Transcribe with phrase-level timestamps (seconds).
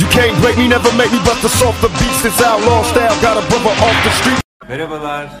[0.00, 2.22] You can't break me, never make me bust the softer beats.
[2.22, 4.42] This outlaw style got a brother off the street.
[4.68, 5.40] Merhabalar.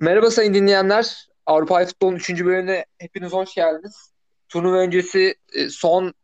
[0.00, 1.28] Merhaba sayın dinleyenler.
[1.46, 2.30] Avrupa Futbol'un 3.
[2.30, 4.12] bölümüne hepiniz hoş geldiniz.
[4.48, 6.14] Turnuva öncesi e, son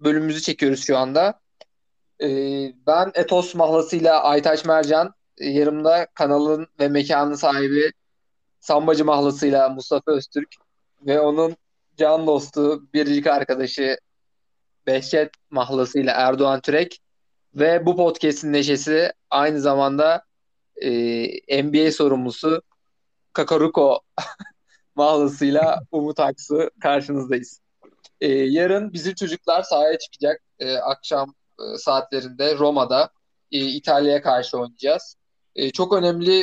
[0.00, 1.40] bölümümüzü çekiyoruz şu anda.
[2.22, 2.28] E,
[2.86, 7.92] ben Etos mahlasıyla Aytaç Mercan, e, yarımda kanalın ve mekanın sahibi
[8.60, 10.48] Sambacı mahlasıyla Mustafa Öztürk
[11.06, 11.56] ve onun
[11.96, 13.96] can dostu, biricik arkadaşı
[14.86, 17.00] Behçet mahlasıyla Erdoğan Türek
[17.54, 20.22] ve bu podcast'in neşesi aynı zamanda
[20.82, 22.62] e, NBA sorumlusu
[23.32, 24.00] Kakaruko
[24.94, 27.60] mahlasıyla Umut Aksu karşınızdayız.
[28.20, 30.42] E, yarın bizim çocuklar sahaya çıkacak.
[30.58, 33.10] E, akşam e, saatlerinde Roma'da
[33.52, 35.16] e, İtalya'ya karşı oynayacağız.
[35.56, 36.40] E, çok önemli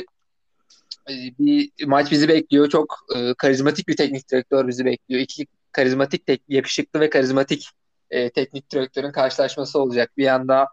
[1.09, 2.69] e, bir maç bizi bekliyor.
[2.69, 5.21] Çok e, karizmatik bir teknik direktör bizi bekliyor.
[5.21, 7.69] İki karizmatik, tek, yakışıklı ve karizmatik
[8.13, 10.11] e, teknik direktörün karşılaşması olacak.
[10.17, 10.67] Bir yanda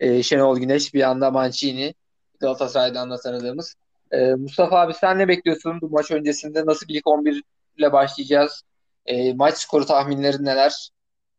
[0.00, 1.94] e, Şenol Güneş, bir yanda Mancini.
[2.40, 3.74] Galatasaray'dan da tanıdığımız.
[4.10, 6.66] E, Mustafa abi sen ne bekliyorsun bu maç öncesinde?
[6.66, 7.42] Nasıl bir ilk 11
[7.78, 8.62] ile başlayacağız?
[9.06, 10.88] E, maç skoru tahminleri neler?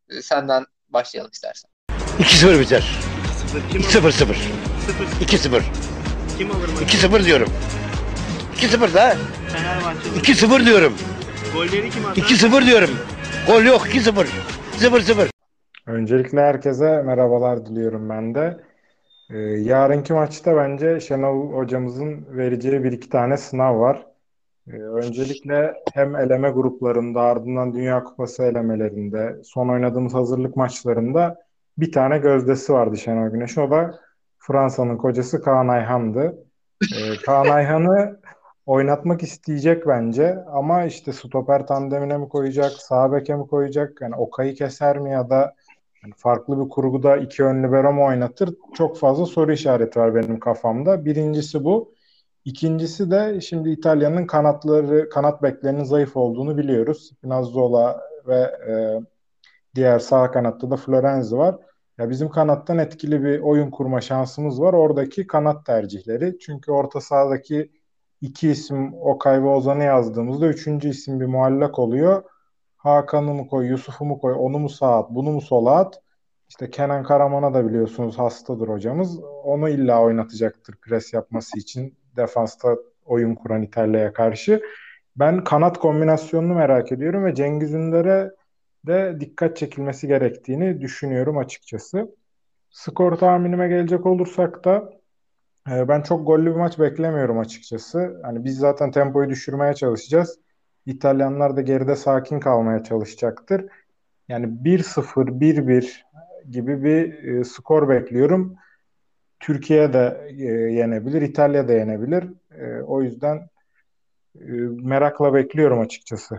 [0.09, 1.71] E, senden başlayalım istersen.
[2.19, 2.99] 2-0 biter.
[3.71, 3.71] 2-0.
[3.71, 4.35] Kim 2-0 0?
[5.21, 5.61] 2-0.
[6.37, 6.97] Kim alır maçı?
[6.97, 7.49] 2-0 diyorum.
[8.55, 9.17] 2-0 da.
[9.51, 10.09] Fenerbahçe.
[10.33, 10.97] 2-0 diyorum.
[11.53, 12.21] Golleri kim atar?
[12.21, 12.99] 2-0 diyorum.
[13.47, 14.27] Gol yok 2-0.
[14.79, 15.34] 0-0.
[15.87, 18.57] Öncelikle herkese merhabalar diliyorum ben de.
[19.29, 24.07] Ee, yarınki maçta bence Şenol hocamızın vereceği bir iki tane sınav var.
[24.67, 31.41] Ee, öncelikle hem eleme gruplarında ardından Dünya Kupası elemelerinde son oynadığımız hazırlık maçlarında
[31.77, 33.61] bir tane gözdesi vardı Şenol Güneş'in.
[33.61, 33.99] O da
[34.37, 36.37] Fransa'nın kocası Kaan Ayhan'dı.
[36.81, 38.19] Ee, Kaan Ayhan'ı
[38.65, 44.55] oynatmak isteyecek bence ama işte stoper tandemine mi koyacak, sağ beke mi koyacak, yani Okay'ı
[44.55, 45.55] keser mi ya da
[46.17, 48.49] farklı bir kurguda iki ön libero mu oynatır?
[48.73, 51.05] Çok fazla soru işareti var benim kafamda.
[51.05, 51.95] Birincisi bu.
[52.45, 57.07] İkincisi de şimdi İtalya'nın kanatları, kanat beklerinin zayıf olduğunu biliyoruz.
[57.07, 58.39] Spinazzola ve
[58.69, 58.73] e,
[59.75, 61.55] diğer sağ kanatta da Florenzi var.
[61.97, 64.73] Ya bizim kanattan etkili bir oyun kurma şansımız var.
[64.73, 66.39] Oradaki kanat tercihleri.
[66.39, 67.71] Çünkü orta sahadaki
[68.21, 72.23] iki isim Okay ve Ozan'ı yazdığımızda üçüncü isim bir muallak oluyor.
[72.85, 76.01] Hakan'ı mı koy, Yusuf'u mu koy, onu mu sağa at, bunu mu sola at?
[76.49, 79.19] İşte Kenan Karaman'a da biliyorsunuz hastadır hocamız.
[79.43, 82.75] Onu illa oynatacaktır pres yapması için defansta
[83.05, 84.61] oyun kuran İtalya'ya karşı.
[85.15, 88.31] Ben kanat kombinasyonunu merak ediyorum ve Cengiz Ünder'e
[88.87, 92.15] de dikkat çekilmesi gerektiğini düşünüyorum açıkçası.
[92.69, 94.89] Skor tahminime gelecek olursak da
[95.71, 98.19] e, ben çok gollü bir maç beklemiyorum açıkçası.
[98.23, 100.39] Hani biz zaten tempoyu düşürmeye çalışacağız.
[100.85, 103.65] İtalyanlar da geride sakin kalmaya çalışacaktır.
[104.29, 106.05] Yani 1-0, 1-1
[106.51, 108.55] gibi bir e, skor bekliyorum.
[109.39, 112.23] Türkiye de e, yenebilir, İtalya da yenebilir.
[112.59, 113.49] E, o yüzden
[114.35, 114.45] e,
[114.83, 116.37] merakla bekliyorum açıkçası.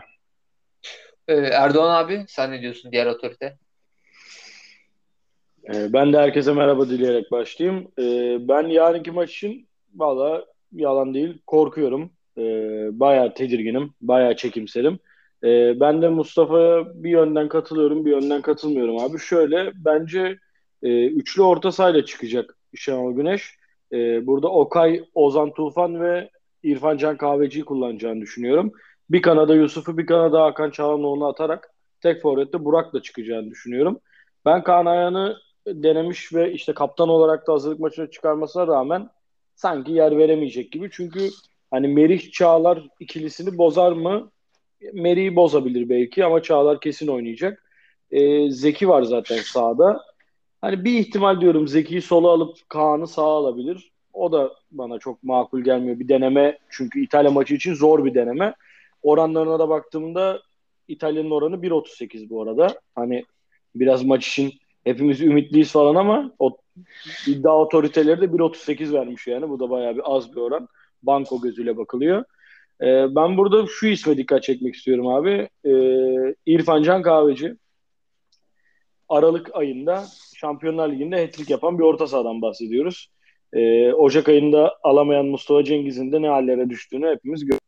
[1.28, 3.56] E, Erdoğan abi sen ne diyorsun diğer otorite?
[5.74, 7.92] Ee, Ben de herkese merhaba dileyerek başlayayım.
[7.98, 12.12] Ee, Ben yarınki maç için valla yalan değil korkuyorum.
[12.38, 14.98] Ee, Bayağı tedirginim, bayağı çekimserim.
[15.44, 19.18] Ee, Ben de Mustafa'ya bir yönden katılıyorum, bir yönden katılmıyorum abi.
[19.18, 20.38] Şöyle bence
[20.82, 23.54] e, üçlü orta sahayla çıkacak Şenol Güneş.
[23.92, 26.30] Ee, Burada Okay, Ozan Tufan ve
[26.62, 28.72] İrfan Can Kahveci'yi kullanacağını düşünüyorum.
[29.10, 34.00] Bir kanada Yusuf'u, bir kanada Hakan Çalhanoğlu'nu atarak tek forvette Burak'la çıkacağını düşünüyorum.
[34.44, 35.36] Ben Kaan Ayhan'ı
[35.66, 39.08] denemiş ve işte kaptan olarak da hazırlık maçına çıkarmasına rağmen
[39.54, 40.88] sanki yer veremeyecek gibi.
[40.92, 41.28] Çünkü
[41.76, 44.30] hani Merih Çağlar ikilisini bozar mı?
[44.92, 47.62] Merih'i bozabilir belki ama Çağlar kesin oynayacak.
[48.10, 50.00] Ee, Zeki var zaten sağda.
[50.60, 53.92] Hani bir ihtimal diyorum Zeki'yi sola alıp Kaan'ı sağa alabilir.
[54.12, 55.98] O da bana çok makul gelmiyor.
[55.98, 58.54] Bir deneme çünkü İtalya maçı için zor bir deneme.
[59.02, 60.42] Oranlarına da baktığımda
[60.88, 62.80] İtalya'nın oranı 1.38 bu arada.
[62.94, 63.24] Hani
[63.74, 64.52] biraz maç için
[64.84, 66.56] hepimiz ümitliyiz falan ama o
[67.26, 69.48] iddia otoriteleri de 1.38 vermiş yani.
[69.48, 70.68] Bu da bayağı bir az bir oran.
[71.02, 72.24] Banko gözüyle bakılıyor.
[72.82, 75.48] Ee, ben burada şu isme dikkat çekmek istiyorum abi.
[75.64, 77.56] Ee, İrfan Can Kahveci.
[79.08, 80.04] Aralık ayında
[80.36, 83.08] Şampiyonlar Ligi'nde hat-trick yapan bir orta sahadan bahsediyoruz.
[83.52, 87.66] Ee, Ocak ayında alamayan Mustafa Cengiz'in de ne hallere düştüğünü hepimiz görüyoruz.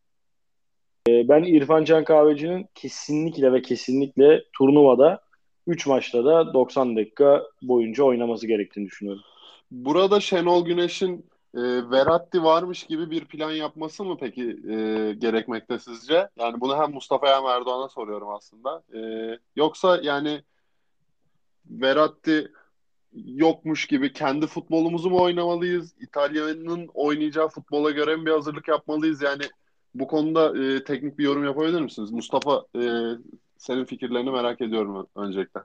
[1.09, 5.21] Ee, ben İrfan Can Kahveci'nin kesinlikle ve kesinlikle turnuvada
[5.67, 9.23] 3 maçta da 90 dakika boyunca oynaması gerektiğini düşünüyorum.
[9.71, 16.29] Burada Şenol Güneş'in e, Verratti varmış gibi bir plan yapması mı peki e, gerekmekte sizce?
[16.39, 18.83] Yani bunu hem Mustafa hem Erdoğan'a soruyorum aslında.
[18.95, 19.01] E,
[19.57, 20.43] yoksa yani
[21.71, 22.53] Verratti
[23.13, 25.95] yokmuş gibi kendi futbolumuzu mu oynamalıyız?
[26.01, 29.23] İtalya'nın oynayacağı futbola göre mi bir hazırlık yapmalıyız?
[29.23, 29.43] Yani
[29.95, 32.11] bu konuda e, teknik bir yorum yapabilir misiniz?
[32.11, 32.83] Mustafa e,
[33.59, 35.61] senin fikirlerini merak ediyorum öncelikle.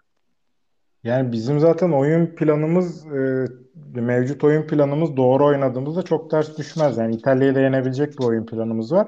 [1.04, 3.48] Yani bizim zaten oyun planımız e,
[3.94, 6.98] mevcut oyun planımız doğru oynadığımızda çok ters düşmez.
[6.98, 9.08] Yani İtalya'yı da yenebilecek bir oyun planımız var.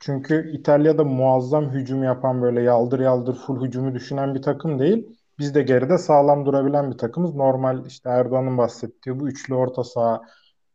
[0.00, 5.06] Çünkü İtalya'da muazzam hücum yapan böyle yaldır yaldır full hücumu düşünen bir takım değil.
[5.38, 7.34] Biz de geride sağlam durabilen bir takımız.
[7.34, 10.22] Normal işte Erdoğan'ın bahsettiği bu üçlü orta saha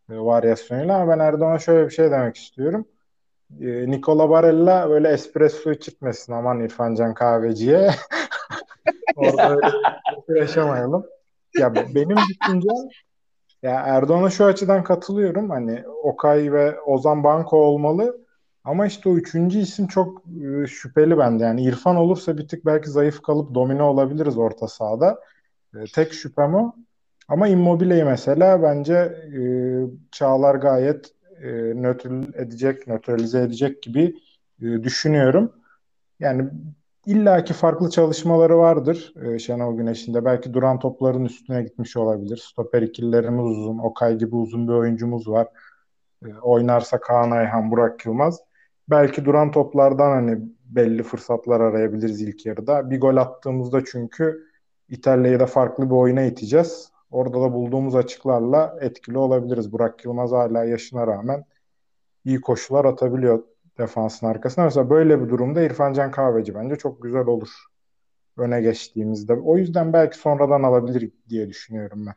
[0.10, 2.88] e, varyasyonuyla ama ben Erdoğan'a şöyle bir şey demek istiyorum.
[3.62, 7.92] E, Nicola Barella böyle espresso içirtmesin aman İrfan Can kahveciye.
[9.16, 9.60] Orada
[10.28, 11.06] yaşamayalım.
[11.60, 12.90] Ya benim düşüncem
[13.64, 15.50] ya Erdoğan'a şu açıdan katılıyorum.
[15.50, 18.26] Hani Okay ve Ozan Banko olmalı.
[18.64, 21.44] Ama işte o üçüncü isim çok e, şüpheli bende.
[21.44, 25.20] Yani İrfan olursa bir tık belki zayıf kalıp domine olabiliriz orta sahada.
[25.76, 26.76] E, tek şüphem o.
[27.28, 29.42] Ama Immobile'yi mesela bence e,
[30.12, 31.12] Çağlar gayet
[31.42, 34.16] e, nötral edecek, nötralize edecek gibi
[34.62, 35.52] e, düşünüyorum.
[36.20, 36.50] Yani
[37.06, 40.26] illaki farklı çalışmaları vardır e, Şenol Güneş'in de.
[40.26, 42.38] Belki duran topların üstüne gitmiş olabilir.
[42.38, 43.78] Stoper ikililerimiz uzun.
[43.78, 45.48] Okay gibi uzun bir oyuncumuz var.
[46.26, 48.42] E, oynarsa Kaan Ayhan, Burak Yılmaz
[48.90, 52.90] belki duran toplardan hani belli fırsatlar arayabiliriz ilk yarıda.
[52.90, 54.48] Bir gol attığımızda çünkü
[54.90, 56.92] İtalya'yı da farklı bir oyuna iteceğiz.
[57.12, 59.72] Orada da bulduğumuz açıklarla etkili olabiliriz.
[59.72, 61.46] Burak Yılmaz hala yaşına rağmen
[62.26, 63.44] iyi koşular atabiliyor
[63.78, 64.66] defansın arkasına.
[64.66, 67.50] Mesela böyle bir durumda İrfan Can Kahveci bence çok güzel olur
[68.38, 69.34] öne geçtiğimizde.
[69.34, 72.16] O yüzden belki sonradan alabilir diye düşünüyorum ben.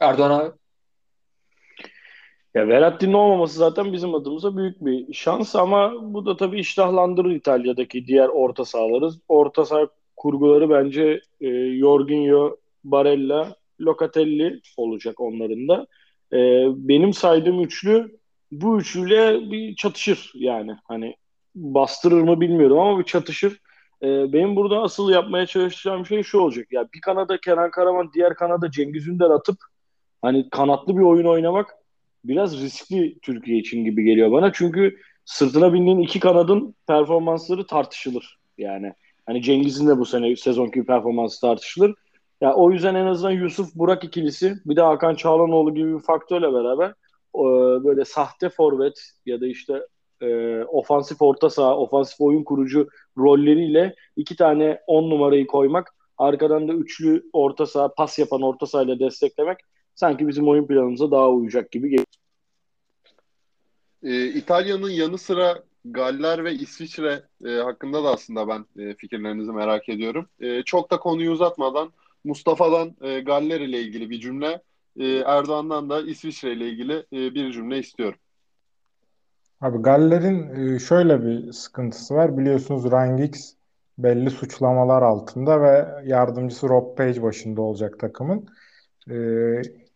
[0.00, 0.52] Erdoğan abi.
[2.54, 8.06] Ya Verratti'nin olmaması zaten bizim adımıza büyük bir şans ama bu da tabii iştahlandırır İtalya'daki
[8.06, 9.10] diğer orta sahaları.
[9.28, 15.86] Orta saha kurguları bence e, Jorginho, Barella, Locatelli olacak onların da.
[16.32, 16.38] E,
[16.88, 18.18] benim saydığım üçlü
[18.60, 20.76] bu üçlüyle bir çatışır yani.
[20.84, 21.16] Hani
[21.54, 23.60] bastırır mı bilmiyorum ama bir çatışır.
[24.02, 26.66] E, benim burada asıl yapmaya çalışacağım şey şu olacak.
[26.72, 29.56] Ya bir kanada Kenan Karaman, diğer kanada Cengiz Ünder atıp
[30.22, 31.74] hani kanatlı bir oyun oynamak
[32.24, 34.52] biraz riskli Türkiye için gibi geliyor bana.
[34.52, 38.38] Çünkü sırtına bindiğin iki kanadın performansları tartışılır.
[38.58, 38.92] Yani
[39.26, 41.94] hani Cengiz'in de bu sene sezonki performansı tartışılır.
[42.40, 46.52] Ya o yüzden en azından Yusuf Burak ikilisi bir de Hakan Çağlanoğlu gibi bir faktörle
[46.52, 46.94] beraber
[47.84, 49.86] böyle sahte forvet ya da işte
[50.22, 52.88] e, ofansif orta saha, ofansif oyun kurucu
[53.18, 58.98] rolleriyle iki tane on numarayı koymak, arkadan da üçlü orta saha, pas yapan orta sahayla
[58.98, 59.58] desteklemek
[59.94, 62.06] sanki bizim oyun planımıza daha uyacak gibi geliyor.
[64.02, 69.88] Ee, İtalya'nın yanı sıra Galler ve İsviçre e, hakkında da aslında ben e, fikirlerinizi merak
[69.88, 70.28] ediyorum.
[70.40, 71.92] E, çok da konuyu uzatmadan
[72.24, 74.62] Mustafa'dan e, Galler ile ilgili bir cümle,
[74.96, 78.18] e, Erdoğan'dan da İsviçre ile ilgili e, bir cümle istiyorum.
[79.60, 82.38] Abi Galler'in e, şöyle bir sıkıntısı var.
[82.38, 83.54] Biliyorsunuz Rangix
[83.98, 88.46] belli suçlamalar altında ve yardımcısı Rob Page başında olacak takımın.
[89.10, 89.16] E,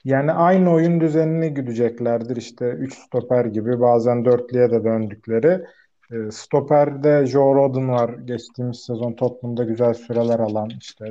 [0.04, 2.36] yani aynı oyun düzenini güdeceklerdir.
[2.36, 5.64] İşte 3 stoper gibi bazen dörtlüye de döndükleri.
[6.12, 8.08] E, stoperde Joe Rodon var.
[8.10, 10.70] Geçtiğimiz sezon Tottenham'da güzel süreler alan.
[10.80, 11.04] işte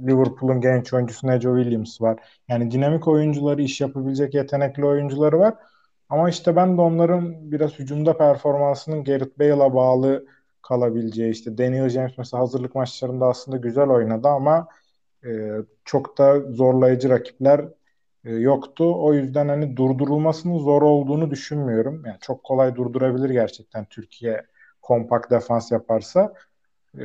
[0.00, 2.18] Liverpool'un genç oyuncusu Neco Williams var.
[2.48, 5.54] Yani dinamik oyuncuları, iş yapabilecek yetenekli oyuncuları var.
[6.08, 10.26] Ama işte ben de onların biraz hücumda performansının Gareth Bale'a bağlı
[10.62, 14.68] kalabileceği işte Daniel James mesela hazırlık maçlarında aslında güzel oynadı ama
[15.24, 15.50] e,
[15.84, 17.68] çok da zorlayıcı rakipler
[18.24, 18.94] e, yoktu.
[19.04, 22.02] O yüzden hani durdurulmasının zor olduğunu düşünmüyorum.
[22.06, 24.46] Yani çok kolay durdurabilir gerçekten Türkiye
[24.82, 26.34] kompakt defans yaparsa.
[26.98, 27.04] E,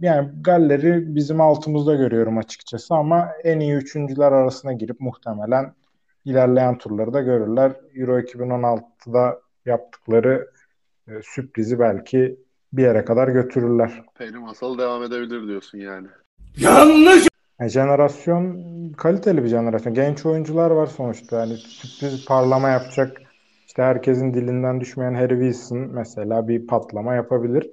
[0.00, 5.74] yani Galler'i bizim altımızda görüyorum açıkçası ama en iyi üçüncüler arasına girip muhtemelen
[6.24, 7.72] ilerleyen turları da görürler.
[7.94, 10.50] Euro 2016'da yaptıkları
[11.08, 12.36] e, sürprizi belki
[12.72, 14.02] bir yere kadar götürürler.
[14.14, 16.08] Peri masal devam edebilir diyorsun yani.
[16.56, 17.28] Yanlış!
[17.60, 18.62] Yani jenerasyon
[18.92, 19.94] kaliteli bir jenerasyon.
[19.94, 21.40] Genç oyuncular var sonuçta.
[21.40, 23.22] Yani sürpriz parlama yapacak.
[23.66, 27.70] İşte herkesin dilinden düşmeyen Harry Wilson mesela bir patlama yapabilir.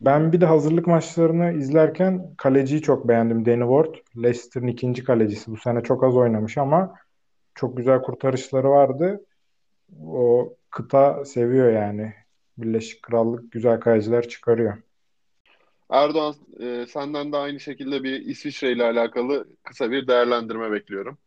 [0.00, 3.46] Ben bir de hazırlık maçlarını izlerken kaleciyi çok beğendim.
[3.46, 4.22] Danny Ward.
[4.22, 5.50] Leicester'ın ikinci kalecisi.
[5.50, 6.94] Bu sene çok az oynamış ama
[7.54, 9.24] çok güzel kurtarışları vardı.
[10.06, 12.14] O kıta seviyor yani.
[12.58, 14.76] Birleşik Krallık güzel kaleciler çıkarıyor.
[15.90, 21.18] Erdoğan e, senden de aynı şekilde bir İsviçre ile alakalı kısa bir değerlendirme bekliyorum.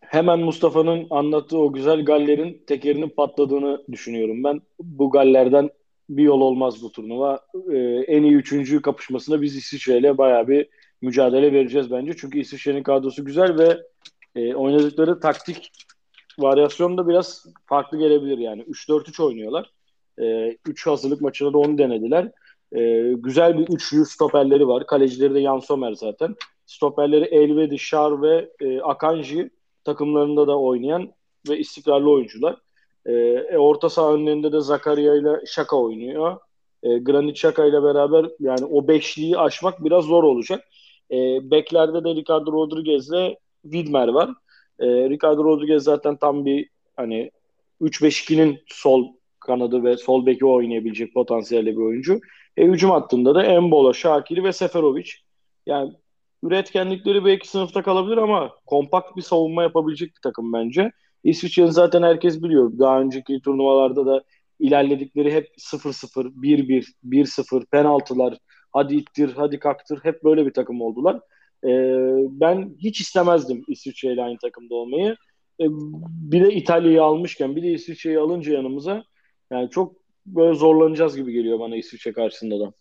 [0.00, 4.60] Hemen Mustafa'nın anlattığı o güzel gallerin tekerinin patladığını düşünüyorum ben.
[4.80, 5.70] Bu gallerden
[6.08, 7.40] bir yol olmaz bu turnuva.
[7.72, 10.68] E, en iyi üçüncü kapışmasında biz İsviçre ile bayağı bir
[11.02, 12.14] mücadele vereceğiz bence.
[12.16, 13.82] Çünkü İsviçre'nin kadrosu güzel ve
[14.36, 15.72] e, oynadıkları taktik
[16.38, 18.62] varyasyon da biraz farklı gelebilir yani.
[18.62, 19.72] 3-4-3 oynuyorlar.
[20.66, 22.32] 3 e, hazırlık maçında da onu denediler.
[22.72, 24.86] E, güzel bir üçlü stoperleri var.
[24.86, 26.36] Kalecileri de Jan Sommer zaten.
[26.66, 29.50] Stoperleri Elvedi, Şar ve e, Akanji
[29.84, 31.12] takımlarında da oynayan
[31.48, 32.56] ve istikrarlı oyuncular.
[33.06, 36.36] E, e, orta saha önlerinde de Zakaria ile Şaka oynuyor.
[36.82, 40.64] E, Granit Şaka ile beraber yani o beşliği aşmak biraz zor olacak.
[41.10, 41.16] E,
[41.50, 44.30] beklerde de Ricardo Rodriguez ile Widmer var.
[44.78, 47.30] E, Ricardo Rodriguez zaten tam bir hani
[47.80, 49.08] 3-5-2'nin sol
[49.40, 52.20] kanadı ve sol beki oynayabilecek potansiyelli bir oyuncu.
[52.56, 55.10] E, hücum hattında da Embolo, Şakiri ve Seferovic.
[55.66, 55.92] Yani
[56.42, 60.92] üretkenlikleri belki sınıfta kalabilir ama kompakt bir savunma yapabilecek bir takım bence.
[61.24, 62.78] İsviçre'nin zaten herkes biliyor.
[62.78, 64.24] Daha önceki turnuvalarda da
[64.60, 68.38] ilerledikleri hep 0-0, 1-1, 1-0, penaltılar,
[68.72, 71.20] hadi ittir, hadi kaktır hep böyle bir takım oldular.
[71.64, 71.68] Ee,
[72.30, 75.16] ben hiç istemezdim İsviçre ile aynı takımda olmayı.
[75.60, 75.64] Ee,
[76.30, 79.04] bir de İtalya'yı almışken bir de İsviçre'yi alınca yanımıza
[79.50, 82.72] yani çok böyle zorlanacağız gibi geliyor bana İsviçre karşısında da.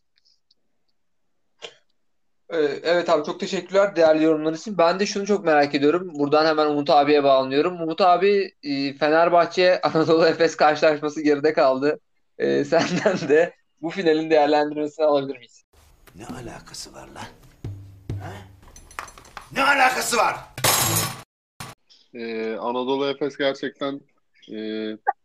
[2.53, 4.77] Ee, evet abi çok teşekkürler değerli yorumlar için.
[4.77, 6.12] Ben de şunu çok merak ediyorum.
[6.13, 7.81] Buradan hemen Umut abiye bağlanıyorum.
[7.81, 12.00] Umut abi e, Fenerbahçe Anadolu Efes karşılaşması geride kaldı.
[12.38, 15.63] Ee, senden de bu finalin değerlendirmesini alabilir miyiz?
[16.15, 17.27] Ne alakası var lan?
[18.19, 18.33] Ha?
[19.51, 20.36] Ne alakası var?
[22.13, 24.01] Ee, Anadolu Efes gerçekten
[24.51, 24.57] e,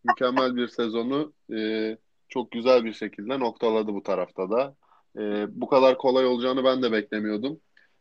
[0.04, 1.58] mükemmel bir sezonu e,
[2.28, 4.74] çok güzel bir şekilde noktaladı bu tarafta da.
[5.18, 7.60] E, bu kadar kolay olacağını ben de beklemiyordum.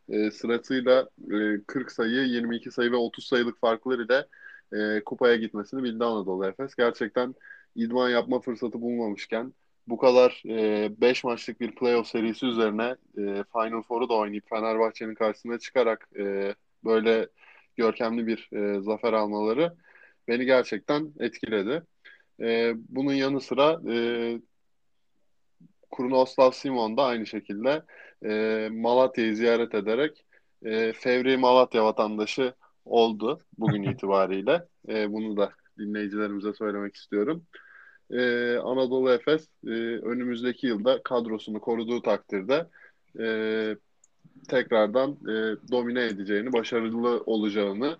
[0.09, 4.27] E, sırasıyla e, 40 sayı, 22 sayı ve 30 sayılık farklar ile
[4.73, 6.75] e, kupaya gitmesini bildi Anadolu Efes.
[6.75, 7.35] Gerçekten
[7.75, 9.53] idman yapma fırsatı bulmamışken
[9.87, 15.15] bu kadar 5 e, maçlık bir playoff serisi üzerine e, Final Four'u da oynayıp Fenerbahçe'nin
[15.15, 17.27] karşısına çıkarak e, böyle
[17.77, 19.73] görkemli bir e, zafer almaları
[20.27, 21.83] beni gerçekten etkiledi.
[22.41, 23.95] E, bunun yanı sıra e,
[25.89, 27.83] Kurnoslav Simon da aynı şekilde
[28.25, 30.25] e, Malatya'yı ziyaret ederek
[30.65, 32.53] e, Fevri Malatya vatandaşı
[32.85, 34.65] oldu bugün itibariyle.
[34.89, 37.43] E, bunu da dinleyicilerimize söylemek istiyorum.
[38.11, 38.17] E,
[38.57, 42.67] Anadolu Efes e, önümüzdeki yılda kadrosunu koruduğu takdirde
[43.19, 43.27] e,
[44.49, 45.33] tekrardan e,
[45.71, 47.97] domine edeceğini, başarılı olacağını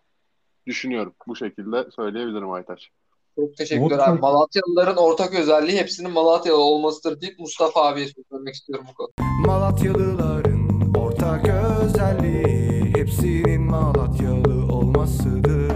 [0.67, 1.13] düşünüyorum.
[1.27, 2.91] Bu şekilde söyleyebilirim Aytaç.
[3.38, 4.20] Çok teşekkürler abi.
[4.20, 9.13] Malatyalıların ortak özelliği hepsinin Malatyalı olmasıdır deyip Mustafa abiye söylemek istiyorum bu konuda.
[9.46, 11.46] Malatyalıların ortak
[11.86, 15.72] özelliği hepsinin Malatyalı olmasıdır.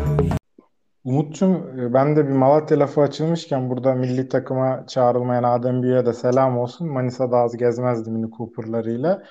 [1.03, 6.13] Umut'cum e, ben de bir Malatya lafı açılmışken burada milli takıma çağrılmayan Adem Büyü'ye de
[6.13, 6.87] selam olsun.
[6.87, 9.23] Manisa'da az gezmezdi Mini Cooper'larıyla.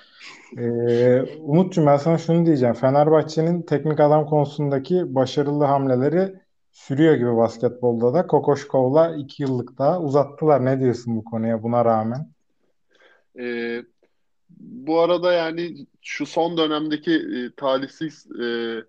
[0.59, 2.75] Ee, Umut'cum ben sana şunu diyeceğim.
[2.75, 6.40] Fenerbahçe'nin teknik adam konusundaki başarılı hamleleri
[6.73, 8.27] sürüyor gibi basketbolda da.
[8.27, 10.65] Kokoşkov'la iki yıllık daha uzattılar.
[10.65, 12.29] Ne diyorsun bu konuya buna rağmen?
[13.39, 13.83] Ee,
[14.61, 18.81] bu arada yani şu son dönemdeki e, talihsiz e,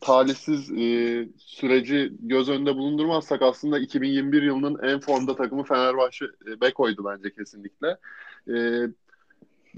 [0.00, 7.04] talihsiz e, süreci göz önünde bulundurmazsak aslında 2021 yılının en formda takımı Fenerbahçe e, Beko'ydu
[7.04, 7.98] bence kesinlikle.
[8.48, 8.54] E,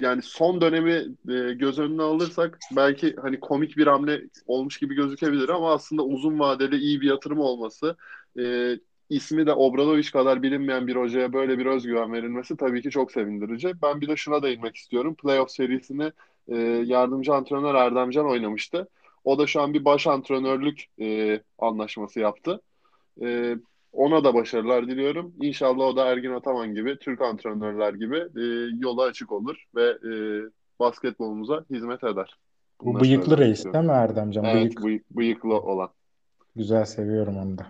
[0.00, 0.93] yani son dönemi
[1.29, 6.38] e, göz önüne alırsak belki hani komik bir hamle olmuş gibi gözükebilir ama aslında uzun
[6.38, 7.97] vadeli iyi bir yatırım olması
[8.38, 8.76] e,
[9.11, 13.73] ismi de Obradoviç kadar bilinmeyen bir hocaya böyle bir özgüven verilmesi tabii ki çok sevindirici.
[13.83, 15.15] Ben bir de şuna değinmek istiyorum.
[15.15, 16.12] Playoff serisini
[16.49, 18.88] e, yardımcı antrenör Erdemcan oynamıştı.
[19.25, 22.61] O da şu an bir baş antrenörlük e, anlaşması yaptı.
[23.23, 23.57] E,
[23.97, 25.35] ona da başarılar diliyorum.
[25.41, 28.43] İnşallah o da Ergin Ataman gibi, Türk antrenörler gibi e,
[28.81, 30.12] yola açık olur ve e,
[30.81, 32.38] basketbolumuza hizmet eder.
[32.81, 34.45] Bu bıyıklı reis değil mi Erdemcan?
[34.45, 34.83] Evet, Bıyık.
[34.83, 35.88] Bıyık, bıyıklı olan.
[36.57, 37.67] Güzel seviyorum onu da.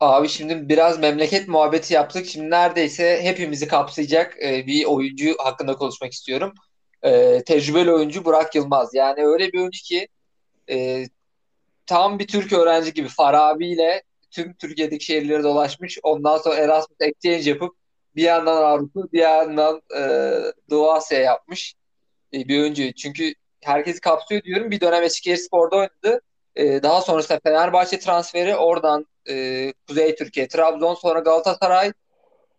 [0.00, 2.26] Abi şimdi biraz memleket muhabbeti yaptık.
[2.26, 6.52] Şimdi neredeyse hepimizi kapsayacak e, bir oyuncu hakkında konuşmak istiyorum.
[7.02, 8.94] E, tecrübeli oyuncu Burak Yılmaz.
[8.94, 10.08] Yani öyle bir oyuncu ki
[10.70, 11.04] e,
[11.86, 15.98] tam bir Türk öğrenci gibi Farabi ile tüm Türkiye'deki şehirleri dolaşmış.
[16.02, 17.74] Ondan sonra Erasmus Exchange yapıp
[18.16, 20.02] bir yandan Avrupa bir yandan e,
[20.70, 21.74] Doğu Asya yapmış
[22.34, 22.92] e, bir oyuncu.
[22.92, 24.70] Çünkü herkesi kapsıyor diyorum.
[24.70, 26.20] Bir dönem Eskişehir Spor'da oynadı.
[26.56, 31.92] E, daha sonrasında Fenerbahçe transferi oradan e, Kuzey Türkiye, Trabzon sonra Galatasaray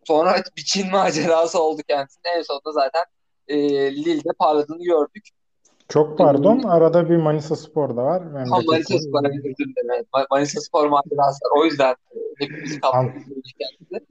[0.03, 2.31] sonra bir Çin macerası oldu kendisine.
[2.37, 3.03] En sonunda zaten
[3.47, 3.57] e,
[3.95, 5.29] Lille'de parladığını gördük.
[5.89, 6.63] Çok pardon.
[6.63, 8.23] Arada bir Manisa Spor da var.
[8.23, 10.05] Ha, Manisa Spor'a özür dilerim.
[10.31, 11.61] Manisa Spor macerası var.
[11.61, 11.95] O yüzden
[12.39, 14.05] hepimiz kaptırdık kendisi.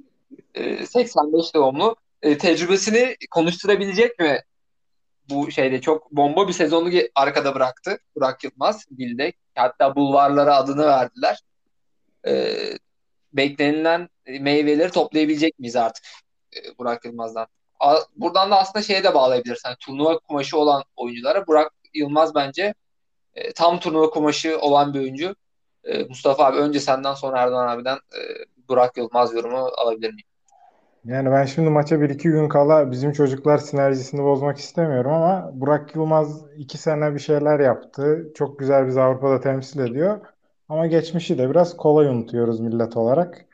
[0.55, 1.97] E, 85 doğumlu.
[2.23, 4.39] E, tecrübesini konuşturabilecek mi?
[5.31, 7.99] Bu şeyde çok bomba bir sezonu arkada bıraktı.
[8.17, 9.33] Burak Yılmaz Lille'de.
[9.55, 11.43] Hatta bulvarlara adını verdiler.
[13.33, 14.09] Beklenilen
[14.41, 16.05] meyveleri toplayabilecek miyiz artık
[16.57, 17.47] e, Burak Yılmaz'dan?
[18.17, 19.61] Buradan da aslında şeye de bağlayabiliriz.
[19.65, 22.75] Hani turnuva kumaşı olan oyunculara Burak Yılmaz bence
[23.35, 25.35] e, tam turnuva kumaşı olan bir oyuncu.
[25.85, 28.21] E, Mustafa abi önce senden sonra Erdoğan abiden e,
[28.69, 30.29] Burak Yılmaz yorumu alabilir miyim?
[31.05, 35.97] Yani ben şimdi maça bir iki gün kala bizim çocuklar sinerjisini bozmak istemiyorum ama Burak
[35.97, 38.33] Yılmaz iki sene bir şeyler yaptı.
[38.35, 40.21] Çok güzel bizi Avrupa'da temsil ediyor.
[40.69, 43.47] Ama geçmişi de biraz kolay unutuyoruz millet olarak.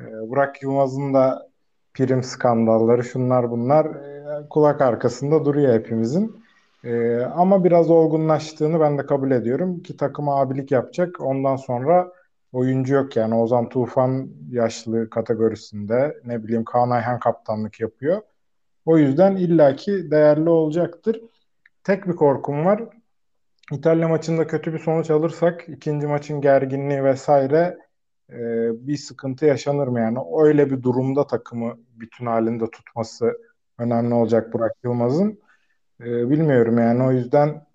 [0.00, 1.48] Ee, Burak Yılmaz'ın da
[1.96, 6.46] prim skandalları şunlar bunlar e, kulak arkasında duruyor hepimizin.
[6.84, 11.20] Ee, ama biraz olgunlaştığını ben de kabul ediyorum ki takıma abilik yapacak.
[11.20, 12.12] Ondan sonra
[12.52, 18.22] oyuncu yok yani Ozan Tufan yaşlı kategorisinde ne bileyim Kaan Ayhan kaptanlık yapıyor.
[18.86, 21.20] O yüzden illaki değerli olacaktır.
[21.84, 22.82] Tek bir korkum var.
[23.72, 27.78] İtalya maçında kötü bir sonuç alırsak ikinci maçın gerginliği vesaire
[28.30, 28.36] e,
[28.86, 30.18] bir sıkıntı yaşanır mı yani?
[30.38, 33.32] Öyle bir durumda takımı bütün halinde tutması
[33.78, 35.40] önemli olacak Burak Yılmaz'ın.
[36.00, 37.66] E, bilmiyorum yani o yüzden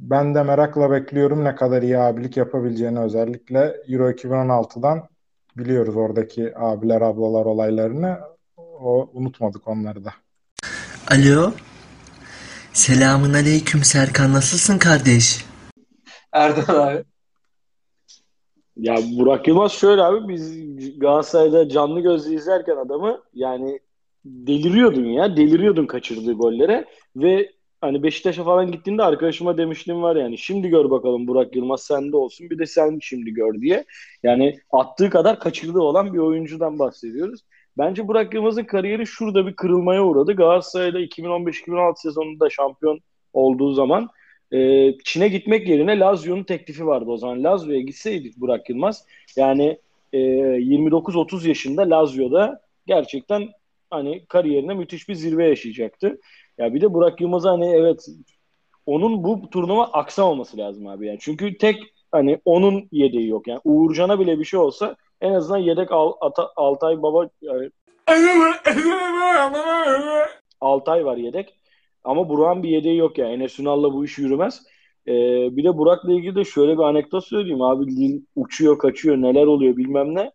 [0.00, 5.08] ben de merakla bekliyorum ne kadar iyi abilik yapabileceğini özellikle Euro 2016'dan
[5.56, 8.18] biliyoruz oradaki abiler ablalar olaylarını.
[8.56, 10.12] O unutmadık onları da.
[11.10, 11.52] Alo.
[12.72, 15.44] Selamun aleyküm Serkan nasılsın kardeş?
[16.32, 17.04] Erdoğan abi.
[18.76, 20.62] Ya Burak Yılmaz şöyle abi biz
[20.98, 23.80] Galatasaray'da canlı gözle izlerken adamı yani
[24.24, 26.84] deliriyordun ya deliriyordun kaçırdığı gollere
[27.16, 27.50] ve
[27.80, 32.50] hani Beşiktaş'a falan gittiğinde arkadaşıma demiştim var yani şimdi gör bakalım Burak Yılmaz sende olsun
[32.50, 33.84] bir de sen şimdi gör diye.
[34.22, 37.40] Yani attığı kadar kaçırdığı olan bir oyuncudan bahsediyoruz.
[37.78, 40.32] Bence Burak Yılmaz'ın kariyeri şurada bir kırılmaya uğradı.
[40.32, 43.00] Galatasaray'da 2015-2016 sezonunda şampiyon
[43.32, 44.08] olduğu zaman
[44.52, 47.44] e, Çin'e gitmek yerine Lazio'nun teklifi vardı o zaman.
[47.44, 49.78] Lazio'ya gitseydik Burak Yılmaz yani
[50.12, 53.48] e, 29-30 yaşında Lazio'da gerçekten
[53.90, 56.20] hani kariyerine müthiş bir zirve yaşayacaktı.
[56.58, 58.06] Ya bir de Burak Yılmaz hani evet
[58.86, 61.18] onun bu turnuva aksamaması lazım abi yani.
[61.20, 63.60] Çünkü tek hani onun yedeği yok yani.
[63.64, 67.70] Uğurcan'a bile bir şey olsa en azından yedek Al, Ata, Altay Baba yani,
[70.60, 71.54] Altay var yedek.
[72.04, 73.32] Ama Burak'ın bir yedeği yok yani.
[73.32, 74.62] Enes Ünal'la bu iş yürümez.
[75.06, 75.12] Ee,
[75.56, 77.62] bir de Burak'la ilgili de şöyle bir anekdot söyleyeyim.
[77.62, 80.32] Abi Lil uçuyor kaçıyor neler oluyor bilmem ne.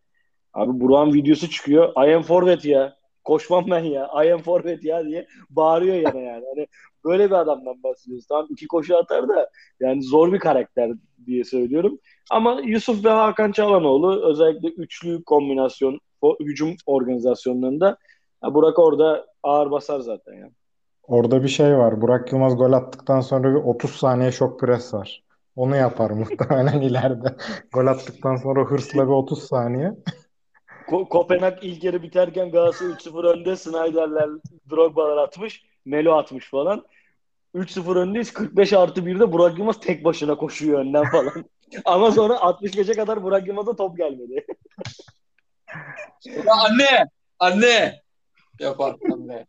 [0.54, 2.08] Abi Burak'ın videosu çıkıyor.
[2.08, 2.98] I am forvet ya.
[3.24, 4.10] Koşmam ben ya.
[4.26, 6.46] I am forvet ya diye bağırıyor yana yani.
[6.56, 6.68] Hani
[7.06, 8.28] böyle bir adamdan bahsediyoruz.
[8.28, 9.50] Tamam iki koşu atar da
[9.80, 10.92] yani zor bir karakter
[11.26, 12.00] diye söylüyorum.
[12.32, 16.00] Ama Yusuf ve Hakan Çalhanoğlu özellikle üçlü kombinasyon
[16.40, 17.98] hücum organizasyonlarında
[18.44, 20.52] ya Burak orada ağır basar zaten yani.
[21.08, 22.02] Orada bir şey var.
[22.02, 25.24] Burak Yılmaz gol attıktan sonra bir 30 saniye şok pres var.
[25.56, 27.36] Onu yapar muhtemelen ileride.
[27.74, 29.94] Gol attıktan sonra hırsla bir 30 saniye.
[30.88, 33.56] Ko- Kopenhag ilk yarı biterken Galatasaray 3-0 önde.
[33.56, 34.30] Snyder'ler
[34.70, 35.66] Drogba'lar atmış.
[35.86, 36.86] Melo atmış falan.
[37.56, 38.34] 3-0 öndeyiz.
[38.34, 41.46] 45 artı 1'de Burak Yılmaz tek başına koşuyor önden falan.
[41.86, 44.46] Ama sonra 65'e kadar Burak Yılmaz'a top gelmedi.
[46.26, 47.08] Ya anne!
[47.40, 48.02] Anne!
[48.60, 49.46] Yapar anne.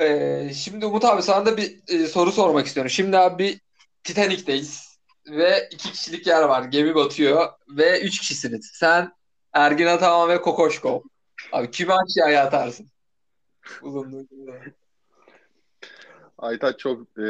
[0.00, 2.90] Ee, şimdi Umut abi sana da bir e, soru sormak istiyorum.
[2.90, 3.60] Şimdi abi
[4.04, 4.98] Titanik'teyiz
[5.30, 6.64] ve iki kişilik yer var.
[6.64, 8.70] Gemi batıyor ve üç kişisiniz.
[8.74, 9.12] Sen,
[9.52, 11.00] Ergin Ataman ve Kokoşkov.
[11.52, 12.86] Abi kimi aşağıya atarsın?
[13.82, 14.26] Uzunluğu.
[16.38, 17.26] Aytaç çok e,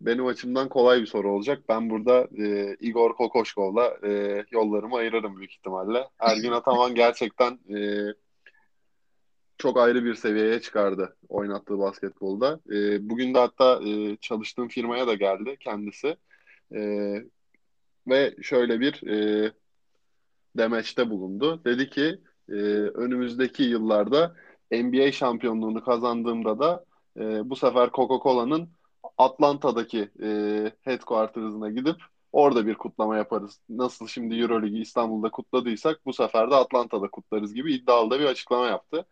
[0.00, 1.62] benim açımdan kolay bir soru olacak.
[1.68, 6.08] Ben burada e, Igor Kokoşkov'la e, yollarımı ayırırım büyük ihtimalle.
[6.20, 7.78] Ergin Ataman gerçekten e,
[9.66, 12.60] çok ayrı bir seviyeye çıkardı oynattığı basketbolda.
[12.72, 16.16] E, bugün de hatta e, çalıştığım firmaya da geldi kendisi.
[16.74, 16.80] E,
[18.08, 19.52] ve şöyle bir e,
[20.56, 21.64] demeçte bulundu.
[21.64, 22.52] Dedi ki e,
[22.94, 24.36] önümüzdeki yıllarda
[24.72, 26.84] NBA şampiyonluğunu kazandığımda da
[27.16, 28.68] e, bu sefer Coca-Cola'nın
[29.18, 30.28] Atlanta'daki e,
[30.82, 31.96] headquarters'ına gidip
[32.32, 33.60] orada bir kutlama yaparız.
[33.68, 38.66] Nasıl şimdi Euroligi İstanbul'da kutladıysak bu sefer de Atlanta'da kutlarız gibi iddialı da bir açıklama
[38.66, 39.06] yaptı.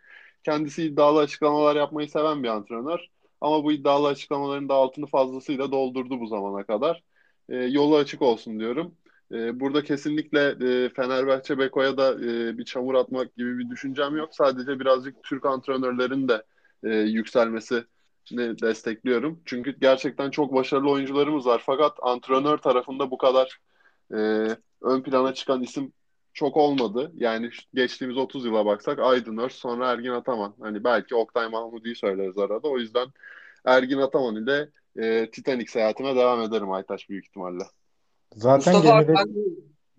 [0.44, 3.00] Kendisi iddialı açıklamalar yapmayı seven bir antrenör.
[3.40, 7.02] Ama bu iddialı açıklamaların da altını fazlasıyla doldurdu bu zamana kadar.
[7.48, 8.94] E, yolu açık olsun diyorum.
[9.32, 10.40] E, burada kesinlikle
[10.84, 14.34] e, Fenerbahçe Beko'ya da e, bir çamur atmak gibi bir düşüncem yok.
[14.34, 16.42] Sadece birazcık Türk antrenörlerin de
[16.84, 17.84] e, yükselmesini
[18.62, 19.42] destekliyorum.
[19.44, 21.62] Çünkü gerçekten çok başarılı oyuncularımız var.
[21.66, 23.58] Fakat antrenör tarafında bu kadar
[24.12, 24.16] e,
[24.82, 25.92] ön plana çıkan isim
[26.34, 27.12] çok olmadı.
[27.14, 30.54] Yani geçtiğimiz 30 yıla baksak Aydın Öz sonra Ergin Ataman.
[30.60, 32.68] Hani belki Oktay Mahmudi'yi söyleriz arada.
[32.68, 33.06] O yüzden
[33.64, 37.64] Ergin Ataman ile e, Titanic seyahatine devam ederim Aytaç büyük ihtimalle.
[38.32, 39.34] Zaten Mustafa gemide, ben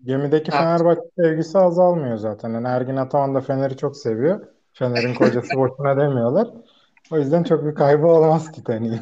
[0.04, 0.58] gemideki Ha.
[0.58, 2.50] Fenerbahçe sevgisi azalmıyor zaten.
[2.50, 4.46] Yani Ergin Ataman da Fener'i çok seviyor.
[4.72, 6.48] Fener'in kocası boşuna demiyorlar.
[7.10, 9.00] O yüzden çok bir kaybı olmaz Titanic'in.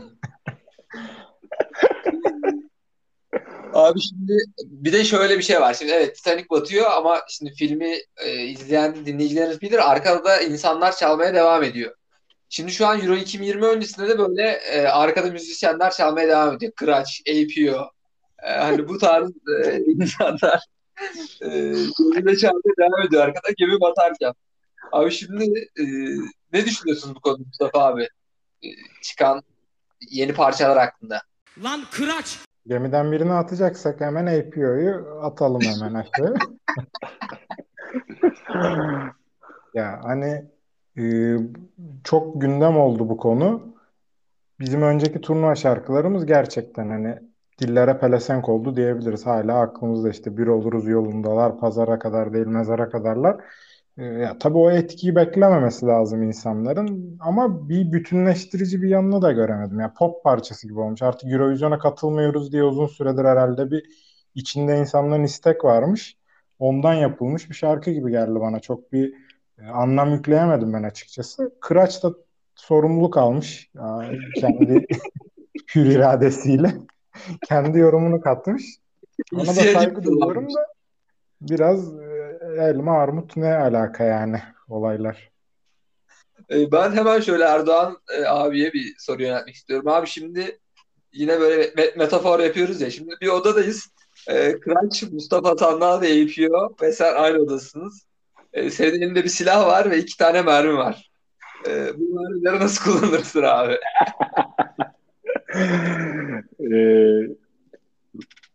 [3.75, 5.75] Abi şimdi bir de şöyle bir şey var.
[5.75, 11.35] Şimdi evet Titanic batıyor ama şimdi filmi e, izleyen dinleyicilerimiz bilir arkada da insanlar çalmaya
[11.35, 11.95] devam ediyor.
[12.49, 16.73] Şimdi şu an Euro 2020 öncesinde de böyle e, arkada müzisyenler çalmaya devam ediyor.
[16.73, 17.91] Kıraç, APO.
[18.43, 20.65] E, hani bu tarz e, insanlar
[21.43, 21.49] e,
[22.15, 24.33] gemide çalmaya devam ediyor arkada gemi batarken.
[24.93, 25.85] Abi şimdi e,
[26.53, 28.09] ne düşünüyorsunuz bu konuda Mustafa abi?
[28.65, 28.69] E,
[29.03, 29.43] çıkan
[30.11, 31.23] yeni parçalar hakkında.
[31.63, 32.39] Lan kıraç!
[32.67, 36.35] Gemiden birini atacaksak hemen APO'yu atalım hemen aşağı.
[39.75, 40.45] Ya hani
[40.99, 41.37] e,
[42.05, 43.75] çok gündem oldu bu konu.
[44.61, 47.19] Bizim önceki turnuva şarkılarımız gerçekten hani
[47.61, 49.27] dillere pelesenk oldu diyebiliriz.
[49.27, 53.37] Hala aklımızda işte bir oluruz yolundalar, pazara kadar değil mezara kadarlar.
[53.99, 59.81] E, ya tabii o etkiyi beklememesi lazım insanların ama bir bütünleştirici bir yanını da göremedim.
[59.81, 61.03] Ya pop parçası gibi olmuş.
[61.03, 63.83] Artık Eurovision'a katılmıyoruz diye uzun süredir herhalde bir
[64.35, 66.17] içinde insanların istek varmış.
[66.59, 68.61] Ondan yapılmış bir şarkı gibi geldi bana.
[68.61, 69.15] Çok bir
[69.59, 71.55] e, anlam yükleyemedim ben açıkçası.
[71.61, 72.13] Kıraç da
[72.55, 73.71] sorumluluk almış.
[73.75, 74.87] Ya, kendi
[75.75, 76.73] hür iradesiyle.
[77.49, 78.63] Kendi yorumunu katmış.
[79.35, 80.67] Ona da saygı duyuyorum da
[81.41, 82.14] biraz e,
[82.57, 85.31] elma armut ne alaka yani olaylar.
[86.51, 89.89] E, Ben hemen şöyle Erdoğan e, abiye bir soru yöneltmek istiyorum.
[89.89, 90.59] Abi şimdi
[91.13, 92.91] yine böyle me- metafor yapıyoruz ya.
[92.91, 93.89] Şimdi bir odadayız.
[94.29, 98.07] E, Kıraç, Mustafa Sandal da yapıyor ve sen aynı odasınız.
[98.53, 101.11] E, senin elinde bir silah var ve iki tane mermi var.
[101.69, 103.79] E, bu mermileri nasıl kullanırsın abi?
[106.61, 107.21] Ee,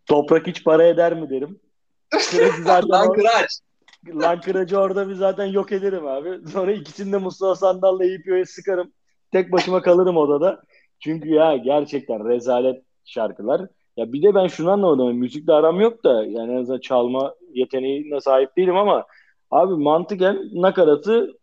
[0.05, 1.59] toprak hiç para eder mi derim.
[2.31, 3.49] Kıracı zaten Lan Kıraç!
[4.07, 4.41] Lan
[4.75, 6.47] orada bir zaten yok ederim abi.
[6.47, 8.93] Sonra ikisini de Mustafa Sandal'la İPO'ya sıkarım.
[9.31, 10.62] Tek başıma kalırım odada.
[10.99, 13.62] Çünkü ya gerçekten rezalet şarkılar.
[13.97, 15.17] Ya bir de ben şunu anlamadım.
[15.17, 19.05] Müzikle aram yok da yani en azından çalma yeteneğine sahip değilim ama
[19.51, 21.33] abi mantıken nakaratı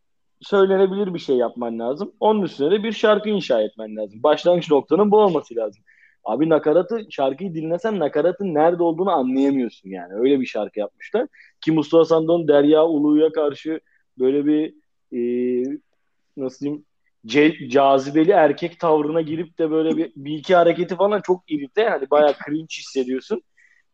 [0.40, 2.12] söylenebilir bir şey yapman lazım.
[2.20, 4.22] Onun üstüne de bir şarkı inşa etmen lazım.
[4.22, 5.84] Başlangıç noktanın bu olması lazım.
[6.26, 10.14] Abi nakaratı şarkıyı dinlesen nakaratın nerede olduğunu anlayamıyorsun yani.
[10.14, 11.26] Öyle bir şarkı yapmışlar.
[11.60, 13.80] Ki Mustafa Sandal'ın Derya Ulu'ya karşı
[14.18, 14.74] böyle bir
[15.12, 15.20] e,
[16.36, 16.84] nasıl diyeyim
[17.26, 21.82] ce- cazibeli erkek tavrına girip de böyle bir, bir iki hareketi falan çok irite.
[21.82, 23.42] Yani bayağı cringe hissediyorsun.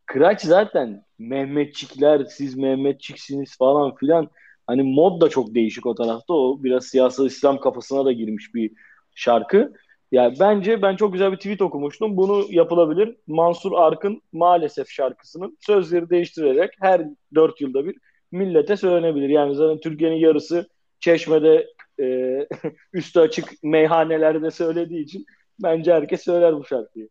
[0.07, 4.29] Kıraç zaten Mehmetçikler, siz Mehmetçiksiniz falan filan.
[4.67, 6.35] Hani mod da çok değişik o tarafta.
[6.35, 8.71] O biraz siyasal İslam kafasına da girmiş bir
[9.15, 9.73] şarkı.
[10.13, 12.17] Ya bence ben çok güzel bir tweet okumuştum.
[12.17, 13.17] Bunu yapılabilir.
[13.27, 17.03] Mansur Arkın maalesef şarkısının sözleri değiştirerek her
[17.35, 17.97] dört yılda bir
[18.33, 19.29] millete söylenebilir.
[19.29, 20.69] Yani zaten Türkiye'nin yarısı
[21.01, 21.67] Çeşme'de
[22.01, 22.39] e,
[22.93, 25.27] üstü açık meyhanelerde söylediği için
[25.63, 27.09] bence herkes söyler bu şarkıyı.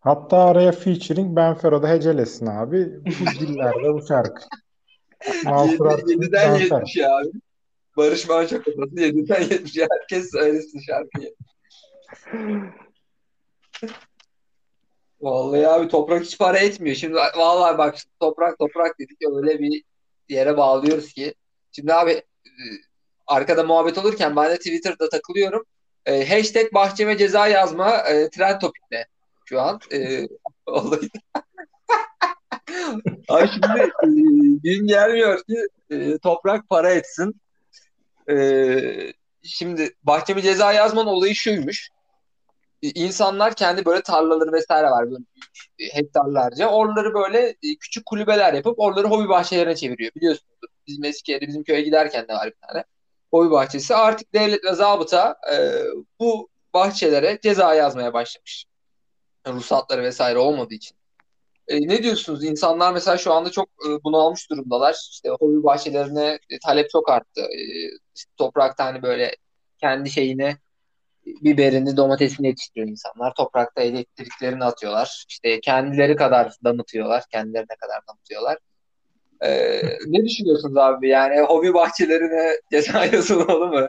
[0.00, 2.90] Hatta araya featuring Benfero'da hecelesin abi.
[3.04, 4.42] Bu dillerde bu şarkı.
[5.44, 6.78] Mansur Arkın, 7'den Benfero.
[6.78, 7.40] 70 abi.
[7.96, 11.34] Barış Manço kafası 7'den 70 herkes söylesin şarkıyı.
[15.20, 16.96] Vallahi abi toprak hiç para etmiyor.
[16.96, 19.82] Şimdi vallahi bak toprak toprak dedik öyle bir
[20.28, 21.34] yere bağlıyoruz ki.
[21.72, 22.52] Şimdi abi e,
[23.26, 25.64] arkada muhabbet olurken ben de Twitter'da takılıyorum.
[26.06, 29.06] E, hashtag bahçeme ceza yazma e, trend topikte
[29.44, 29.80] şu an.
[29.92, 30.28] E,
[30.66, 31.08] vallahi.
[33.28, 34.08] Abi şimdi e,
[34.62, 37.40] gün gelmiyor ki e, toprak para etsin.
[38.30, 38.36] E,
[39.42, 41.90] şimdi bahçeme ceza yazmanın olayı şuymuş.
[42.82, 45.24] İnsanlar kendi böyle tarlaları vesaire var böyle
[45.92, 46.68] hektarlarca.
[46.68, 50.12] Oraları böyle e, küçük kulübeler yapıp oraları hobi bahçelerine çeviriyor.
[50.14, 52.84] Biliyorsunuz bizim eski yerde bizim köye giderken de var bir tane
[53.30, 53.94] hobi bahçesi.
[53.94, 55.56] Artık devlet ve zabıta e,
[56.20, 58.66] bu bahçelere ceza yazmaya başlamış.
[59.48, 60.96] Ruhsatları vesaire olmadığı için.
[61.68, 62.44] E, ne diyorsunuz?
[62.44, 64.96] İnsanlar mesela şu anda çok e, bunalmış durumdalar.
[65.10, 67.40] İşte hobi bahçelerine e, talep çok arttı.
[67.40, 67.60] E,
[68.14, 69.36] işte toprakta hani böyle
[69.80, 70.58] kendi şeyine
[71.26, 73.34] biberini, domatesini yetiştiriyor insanlar.
[73.34, 75.24] Toprakta elektriklerini atıyorlar.
[75.28, 77.24] İşte kendileri kadar damıtıyorlar.
[77.32, 78.58] Kendilerine kadar damıtıyorlar.
[79.40, 81.08] Ee, ne düşünüyorsunuz abi?
[81.08, 83.88] Yani hobi bahçelerine ceza yazılmalı mı?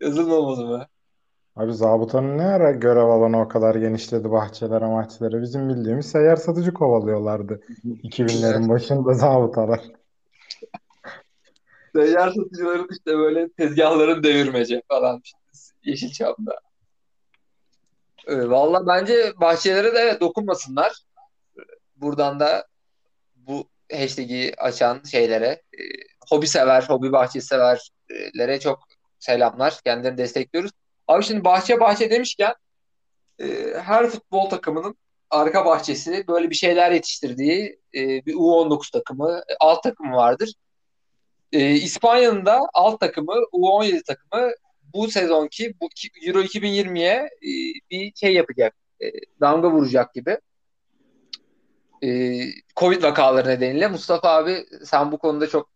[0.00, 0.86] Yazılmamalı mı?
[1.56, 5.42] Abi zabıtanın ne ara görev alanı o kadar genişledi bahçelere mahçelere.
[5.42, 7.60] Bizim bildiğimiz seyyar satıcı kovalıyorlardı.
[7.84, 9.80] 2000'lerin başında zabıtalar.
[11.94, 15.38] Seyyar satıcıların işte böyle tezgahların devirmece falan işte
[15.84, 16.58] Yeşilçam'da.
[18.26, 20.92] Ee, Valla bence bahçelere de evet dokunmasınlar.
[21.96, 22.66] Buradan da
[23.36, 25.82] bu hashtag'i açan şeylere, e,
[26.30, 28.78] hobi sever, hobi bahçesi severlere çok
[29.18, 29.80] selamlar.
[29.84, 30.70] Kendilerini destekliyoruz.
[31.08, 32.54] Abi şimdi bahçe bahçe demişken
[33.38, 33.46] e,
[33.84, 34.96] her futbol takımının
[35.30, 40.54] arka bahçesi böyle bir şeyler yetiştirdiği e, bir U19 takımı, e, alt takımı vardır.
[41.52, 44.50] E, İspanya'nın da alt takımı, U17 takımı
[44.94, 45.88] bu sezonki bu
[46.26, 47.50] Euro 2020'ye e,
[47.90, 48.74] bir şey yapacak.
[49.02, 49.06] E,
[49.40, 50.38] damga vuracak gibi.
[52.04, 52.08] E,
[52.76, 55.70] Covid vakaları nedeniyle Mustafa abi sen bu konuda çok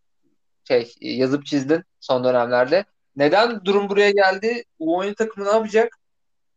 [0.68, 2.84] şey yazıp çizdin son dönemlerde.
[3.16, 4.64] Neden durum buraya geldi?
[4.80, 5.98] U17 takımı ne yapacak?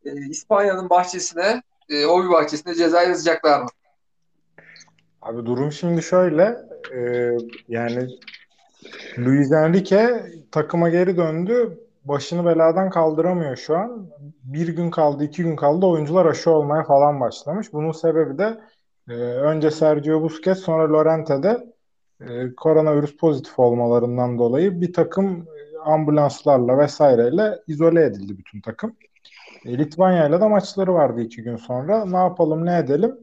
[0.06, 3.67] E, İspanya'nın bahçesine, e, Obi bahçesine ceza yazacaklar mı?
[5.22, 6.58] Abi durum şimdi şöyle
[6.95, 7.32] e,
[7.67, 8.10] yani
[9.17, 11.80] Luis Enrique takıma geri döndü.
[12.10, 14.10] Başını beladan kaldıramıyor şu an.
[14.43, 15.86] Bir gün kaldı, iki gün kaldı.
[15.86, 17.74] Oyuncular aşı olmaya falan başlamış.
[17.74, 18.62] Bunun sebebi de
[19.10, 21.74] e, önce Sergio Busquets sonra Llorente'de
[22.22, 25.48] e, koronavirüs pozitif olmalarından dolayı bir takım
[25.86, 28.95] ambulanslarla vesaireyle izole edildi bütün takım.
[29.65, 32.06] E, Litvanya ile de maçları vardı iki gün sonra.
[32.06, 33.17] Ne yapalım ne edelim?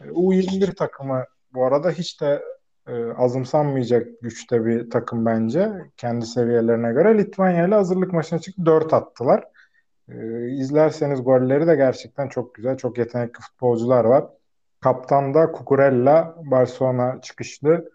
[0.00, 2.42] E, U21 takımı bu arada hiç de
[2.88, 5.72] e, azımsanmayacak güçte bir takım bence.
[5.96, 7.18] Kendi seviyelerine göre.
[7.18, 8.66] Litvanya ile hazırlık maçına çıktı.
[8.66, 9.44] 4 attılar.
[10.08, 12.76] E, izlerseniz golleri de gerçekten çok güzel.
[12.76, 14.24] Çok yetenekli futbolcular var.
[14.80, 17.90] Kaptan da Cucurella Barcelona çıkışlı.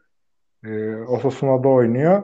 [0.65, 2.23] E, Osasuna'da oynuyor.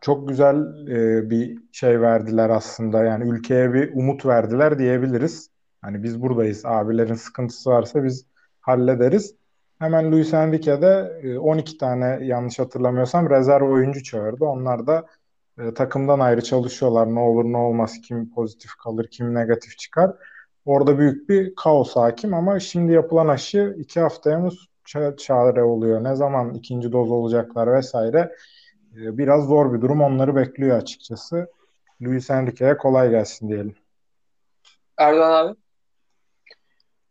[0.00, 3.04] Çok güzel e, bir şey verdiler aslında.
[3.04, 5.50] Yani ülkeye bir umut verdiler diyebiliriz.
[5.82, 6.64] Hani biz buradayız.
[6.64, 8.26] Abilerin sıkıntısı varsa biz
[8.60, 9.41] hallederiz.
[9.82, 14.44] Hemen Luis Enrique de 12 tane yanlış hatırlamıyorsam rezerv oyuncu çağırdı.
[14.44, 15.06] Onlar da
[15.58, 17.14] e, takımdan ayrı çalışıyorlar.
[17.14, 20.10] Ne olur ne olmaz kim pozitif kalır kim negatif çıkar.
[20.64, 24.50] Orada büyük bir kaos hakim ama şimdi yapılan aşı iki haftaya mı
[25.18, 26.04] çare oluyor?
[26.04, 28.36] Ne zaman ikinci doz olacaklar vesaire.
[28.96, 31.46] E, biraz zor bir durum onları bekliyor açıkçası.
[32.02, 33.74] Luis Enrique'ye kolay gelsin diyelim.
[34.98, 35.61] Erdoğan abi?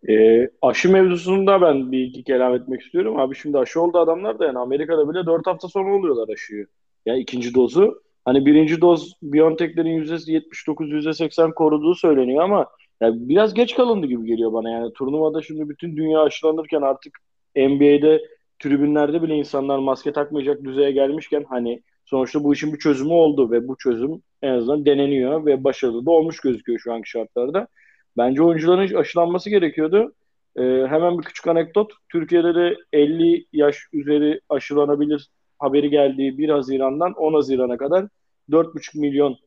[0.10, 3.20] E, aşı mevzusunda ben bir iki kelam etmek istiyorum.
[3.20, 6.68] Abi şimdi aşı oldu adamlar da yani Amerika'da bile 4 hafta sonra oluyorlar aşıyı.
[7.06, 8.02] Ya ikinci dozu.
[8.26, 12.68] Hani birinci doz BioNTech'lerin %79, %80 koruduğu söyleniyor ama
[13.02, 14.70] ya biraz geç kalındı gibi geliyor bana.
[14.70, 17.20] Yani turnuvada şimdi bütün dünya aşılanırken artık
[17.56, 18.22] NBA'de
[18.60, 23.68] tribünlerde bile insanlar maske takmayacak düzeye gelmişken hani sonuçta bu işin bir çözümü oldu ve
[23.68, 27.68] bu çözüm en azından deneniyor ve başarılı da olmuş gözüküyor şu anki şartlarda.
[28.18, 30.14] Bence oyuncuların aşılanması gerekiyordu.
[30.56, 31.94] Ee, hemen bir küçük anekdot.
[32.10, 38.08] Türkiye'de de 50 yaş üzeri aşılanabilir haberi geldiği 1 Haziran'dan 10 Haziran'a kadar
[38.50, 39.38] 4,5 milyon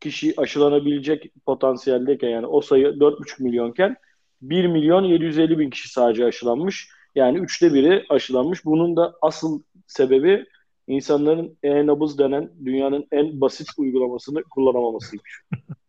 [0.00, 3.96] kişi aşılanabilecek potansiyeldeyken yani o sayı 4,5 milyonken
[4.42, 6.88] 1 milyon 750 bin kişi sadece aşılanmış.
[7.14, 8.64] Yani üçte biri aşılanmış.
[8.64, 10.44] Bunun da asıl sebebi
[10.86, 15.42] insanların e-nabız denen dünyanın en basit uygulamasını kullanamamasıymış.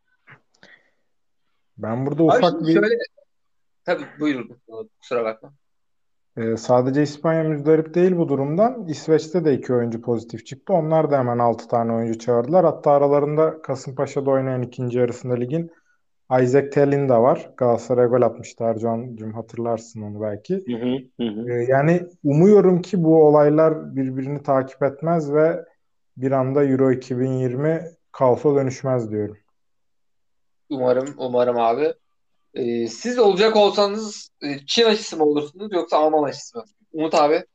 [1.78, 2.74] Ben burada Abi ufak bir...
[2.74, 2.98] Şöyle...
[3.86, 4.58] Tabii buyurun.
[5.02, 5.54] Kusura bakma.
[6.38, 8.88] Ee, sadece İspanya müzdarip değil bu durumdan.
[8.88, 10.74] İsveç'te de iki oyuncu pozitif çıktı.
[10.74, 12.66] Onlar da hemen altı tane oyuncu çağırdılar.
[12.66, 15.72] Hatta aralarında Kasımpaşa'da oynayan ikinci yarısında ligin
[16.42, 17.50] Isaac Tellin de var.
[17.58, 20.64] Galatasaray'a gol atmıştı Ercan'cığım hatırlarsın onu belki.
[20.68, 21.52] Hı hı, hı.
[21.52, 25.66] Ee, yani umuyorum ki bu olaylar birbirini takip etmez ve
[26.18, 27.82] bir anda Euro 2020
[28.12, 29.38] kaosa dönüşmez diyorum.
[30.74, 31.94] Umarım, umarım abi.
[32.54, 36.64] Ee, siz olacak olsanız e, Çin aşısı mı olursunuz yoksa Alman aşısı mı?
[36.94, 37.46] Umut abi.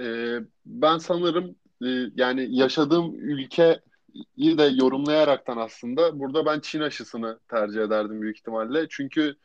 [0.00, 7.80] Ee, ben sanırım e, yani yaşadığım ülkeyi de yorumlayaraktan aslında burada ben Çin aşısını tercih
[7.80, 8.86] ederdim büyük ihtimalle.
[8.90, 9.36] Çünkü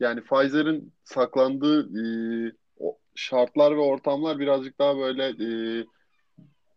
[0.00, 2.04] yani Pfizer'in saklandığı e,
[3.14, 5.84] şartlar ve ortamlar birazcık daha böyle e,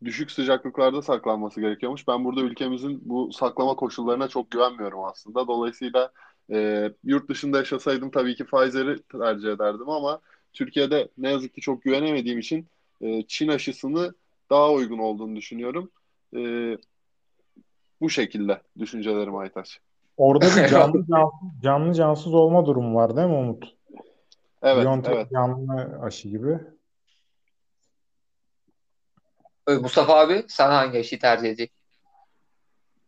[0.03, 2.07] düşük sıcaklıklarda saklanması gerekiyormuş.
[2.07, 5.47] Ben burada ülkemizin bu saklama koşullarına çok güvenmiyorum aslında.
[5.47, 6.11] Dolayısıyla
[6.51, 10.19] e, yurt dışında yaşasaydım tabii ki Pfizer'i tercih ederdim ama
[10.53, 12.67] Türkiye'de ne yazık ki çok güvenemediğim için
[13.01, 14.13] e, Çin aşısını
[14.49, 15.91] daha uygun olduğunu düşünüyorum.
[16.35, 16.41] E,
[18.01, 19.79] bu şekilde düşüncelerim Aytaç.
[20.17, 23.75] Orada bir canlı, cansız, canlı cansız olma durumu var değil mi Umut?
[24.61, 25.31] Evet, Biontech evet.
[25.31, 26.59] canlı aşı gibi.
[29.67, 31.71] Mustafa abi sen hangi aşıyı tercih edecek?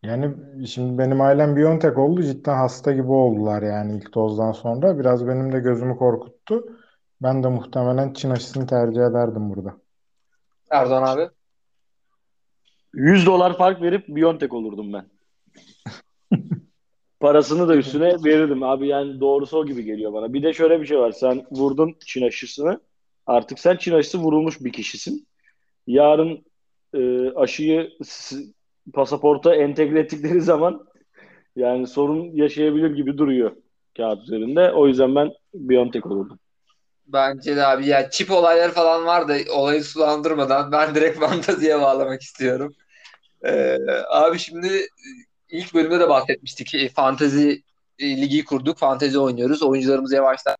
[0.04, 0.36] Yani
[0.68, 2.24] şimdi benim ailem Biontech oldu.
[2.24, 5.00] Cidden hasta gibi oldular yani ilk dozdan sonra.
[5.00, 6.78] Biraz benim de gözümü korkuttu.
[7.22, 9.78] Ben de muhtemelen Çin aşısını tercih ederdim burada.
[10.70, 11.30] Erdoğan abi?
[12.94, 15.06] 100 dolar fark verip Biontech olurdum ben.
[17.20, 20.34] Parasını da üstüne verirdim abi yani doğrusu o gibi geliyor bana.
[20.34, 21.12] Bir de şöyle bir şey var.
[21.12, 22.82] Sen vurdun Çin aşısını.
[23.26, 25.28] Artık sen Çin aşısı vurulmuş bir kişisin.
[25.88, 26.46] Yarın
[26.94, 27.92] e, aşıyı
[28.94, 30.88] pasaporta entegre ettikleri zaman
[31.56, 33.52] yani sorun yaşayabilir gibi duruyor
[33.98, 34.72] kağıt üzerinde.
[34.72, 36.40] O yüzden ben Biontech olurdum.
[37.08, 42.22] Bence de abi ya çip olayları falan var da olayı sulandırmadan ben direkt fanteziye bağlamak
[42.22, 42.76] istiyorum.
[43.46, 43.78] Ee,
[44.10, 44.88] abi şimdi
[45.50, 46.76] ilk bölümde de bahsetmiştik.
[46.76, 47.64] E, Fantezi
[48.02, 48.78] ligi kurduk.
[48.78, 49.64] Fantezi oynuyoruz.
[49.64, 50.56] Oyuncularımız yavaşlar.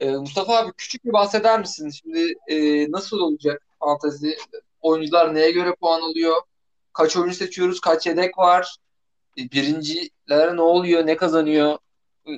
[0.00, 1.90] Ee, Mustafa abi küçük bir bahseder misin?
[1.90, 4.36] Şimdi e, nasıl olacak fantezi?
[4.84, 6.36] Oyuncular neye göre puan alıyor?
[6.92, 7.80] Kaç oyuncu seçiyoruz?
[7.80, 8.76] Kaç yedek var?
[9.38, 11.06] E, Birincilere ne oluyor?
[11.06, 11.78] Ne kazanıyor?
[12.26, 12.30] E,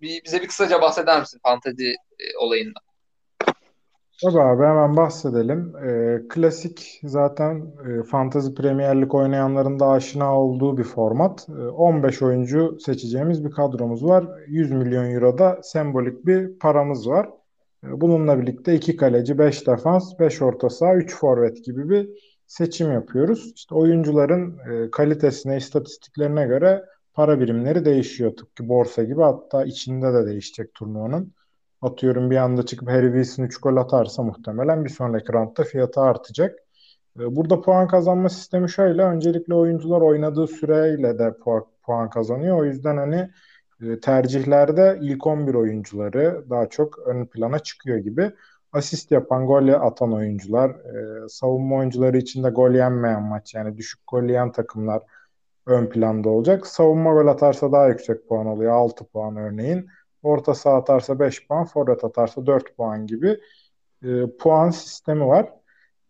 [0.00, 2.82] bir, bize bir kısaca bahseder misin fantezi e, olayından?
[4.22, 5.76] Tabii abi hemen bahsedelim.
[5.76, 11.46] Ee, klasik zaten e, Fantasy Premier oynayanların da aşina olduğu bir format.
[11.48, 14.24] Ee, 15 oyuncu seçeceğimiz bir kadromuz var.
[14.46, 17.28] 100 milyon euroda sembolik bir paramız var.
[17.90, 22.08] Bununla birlikte 2 kaleci, 5 defans, 5 orta saha, 3 forvet gibi bir
[22.46, 23.52] seçim yapıyoruz.
[23.56, 28.36] İşte oyuncuların e, kalitesine, istatistiklerine göre para birimleri değişiyor.
[28.36, 31.32] Tıpkı borsa gibi hatta içinde de değişecek turnuvanın.
[31.82, 36.58] Atıyorum bir anda çıkıp Harry Wilson 3 gol atarsa muhtemelen bir sonraki roundda fiyatı artacak.
[37.20, 39.02] Ee, Burada puan kazanma sistemi şöyle.
[39.02, 41.34] Öncelikle oyuncular oynadığı süreyle de
[41.84, 42.58] puan, kazanıyor.
[42.58, 43.30] O yüzden hani e,
[44.00, 48.32] tercihlerde ilk 11 oyuncuları daha çok ön plana çıkıyor gibi.
[48.72, 54.00] Asist yapan, gol atan oyuncular, e, savunma oyuncuları için de gol yenmeyen maç yani düşük
[54.06, 55.02] gol yiyen takımlar
[55.66, 56.66] ön planda olacak.
[56.66, 58.72] Savunma gol atarsa daha yüksek puan alıyor.
[58.72, 59.86] 6 puan örneğin.
[60.22, 63.40] Orta saha atarsa 5 puan, forvet atarsa 4 puan gibi
[64.02, 65.52] e, puan sistemi var.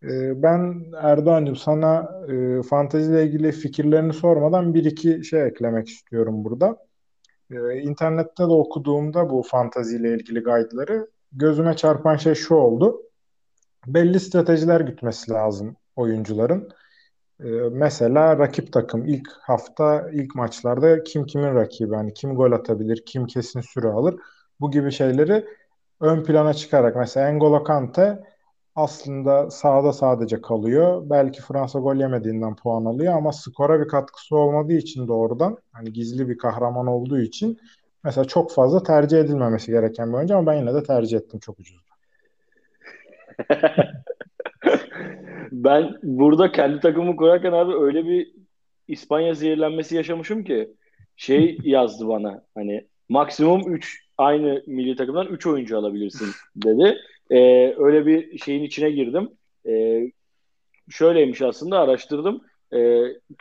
[0.03, 6.77] E, ben Erdoğan'cığım sana e, fanteziyle ilgili fikirlerini sormadan bir iki şey eklemek istiyorum burada.
[7.51, 13.01] E, internette de okuduğumda bu fanteziyle ilgili guide'ları gözüme çarpan şey şu oldu.
[13.87, 16.69] Belli stratejiler gütmesi lazım oyuncuların.
[17.39, 23.03] Ee, mesela rakip takım ilk hafta ilk maçlarda kim kimin rakibi hani kim gol atabilir
[23.05, 24.15] kim kesin süre alır
[24.59, 25.45] bu gibi şeyleri
[25.99, 28.23] ön plana çıkarak mesela N'Golo Kante
[28.75, 31.09] aslında sahada sadece kalıyor.
[31.09, 36.29] Belki Fransa gol yemediğinden puan alıyor ama skora bir katkısı olmadığı için doğrudan hani gizli
[36.29, 37.59] bir kahraman olduğu için
[38.03, 41.59] mesela çok fazla tercih edilmemesi gereken bir oyuncu ama ben yine de tercih ettim çok
[41.59, 41.77] ucuz.
[45.51, 48.31] Ben burada kendi takımımı kurarken abi öyle bir
[48.87, 50.73] İspanya zehirlenmesi yaşamışım ki
[51.15, 56.97] şey yazdı bana hani maksimum 3 aynı milli takımdan 3 oyuncu alabilirsin dedi.
[57.31, 59.29] Ee, öyle bir şeyin içine girdim.
[59.67, 60.11] Ee,
[60.89, 62.41] şöyleymiş aslında araştırdım.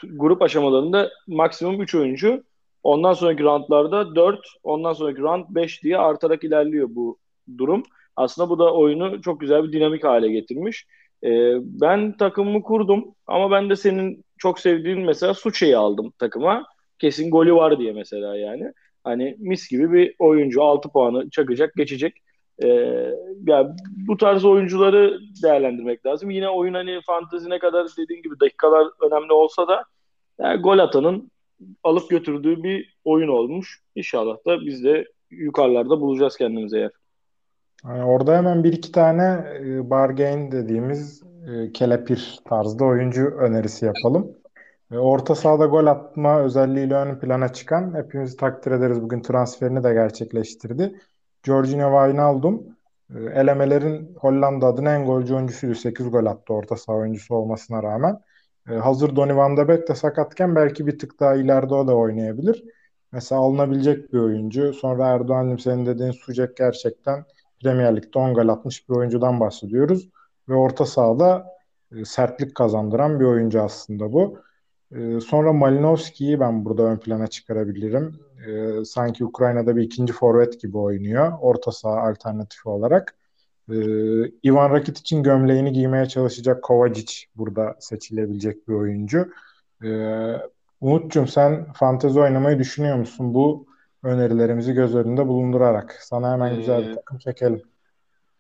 [0.00, 2.44] T- grup aşamalarında maksimum 3 oyuncu
[2.82, 7.18] ondan sonraki roundlarda 4 ondan sonraki round 5 diye artarak ilerliyor bu
[7.58, 7.82] durum.
[8.16, 10.86] Aslında bu da oyunu çok güzel bir dinamik hale getirmiş.
[11.24, 16.64] Ee, ben takımımı kurdum ama ben de senin çok sevdiğin mesela Suçe'yi aldım takıma.
[16.98, 18.72] Kesin golü var diye mesela yani.
[19.04, 22.14] Hani mis gibi bir oyuncu 6 puanı çakacak geçecek.
[22.62, 22.68] Ee,
[23.46, 23.76] ya
[24.08, 26.30] bu tarz oyuncuları değerlendirmek lazım.
[26.30, 29.84] Yine oyun hani fantezi ne kadar dediğin gibi dakikalar önemli olsa da
[30.38, 31.30] yani gol atanın
[31.84, 33.82] alıp götürdüğü bir oyun olmuş.
[33.94, 36.90] İnşallah da biz de yukarılarda bulacağız kendimize yer.
[37.84, 44.36] Yani orada hemen bir iki tane e, bargain dediğimiz e, kelepir tarzda oyuncu önerisi yapalım.
[44.92, 49.92] E, orta sahada gol atma özelliğiyle ön plana çıkan hepimizi takdir ederiz bugün transferini de
[49.92, 51.00] gerçekleştirdi.
[51.44, 52.76] Jorginho Wijnaldum
[53.14, 55.74] e, elemelerin Hollanda adına en golcü oyuncusuydu.
[55.74, 58.20] 8 gol attı orta saha oyuncusu olmasına rağmen.
[58.70, 61.96] E, hazır Donny van de Beek de sakatken belki bir tık daha ileride o da
[61.96, 62.64] oynayabilir.
[63.12, 64.72] Mesela alınabilecek bir oyuncu.
[64.74, 67.24] Sonra Erdoğan'cığım senin dediğin Sucek gerçekten
[67.62, 70.08] Premier Lig'de 10 gol atmış bir oyuncudan bahsediyoruz.
[70.48, 71.46] Ve orta sahada
[71.92, 74.38] e, sertlik kazandıran bir oyuncu aslında bu.
[75.26, 78.20] Sonra Malinovski'yi ben burada ön plana çıkarabilirim.
[78.46, 81.32] E, sanki Ukrayna'da bir ikinci forvet gibi oynuyor.
[81.40, 83.14] Orta saha alternatifi olarak.
[83.70, 83.74] E,
[84.44, 89.32] Ivan Rakitic'in gömleğini giymeye çalışacak Kovacic burada seçilebilecek bir oyuncu.
[89.84, 89.88] E,
[90.80, 93.34] Umut'cum sen fantezi oynamayı düşünüyor musun?
[93.34, 93.66] Bu
[94.02, 95.98] önerilerimizi göz önünde bulundurarak.
[96.00, 97.62] Sana hemen güzel bir Ee, takım çekelim.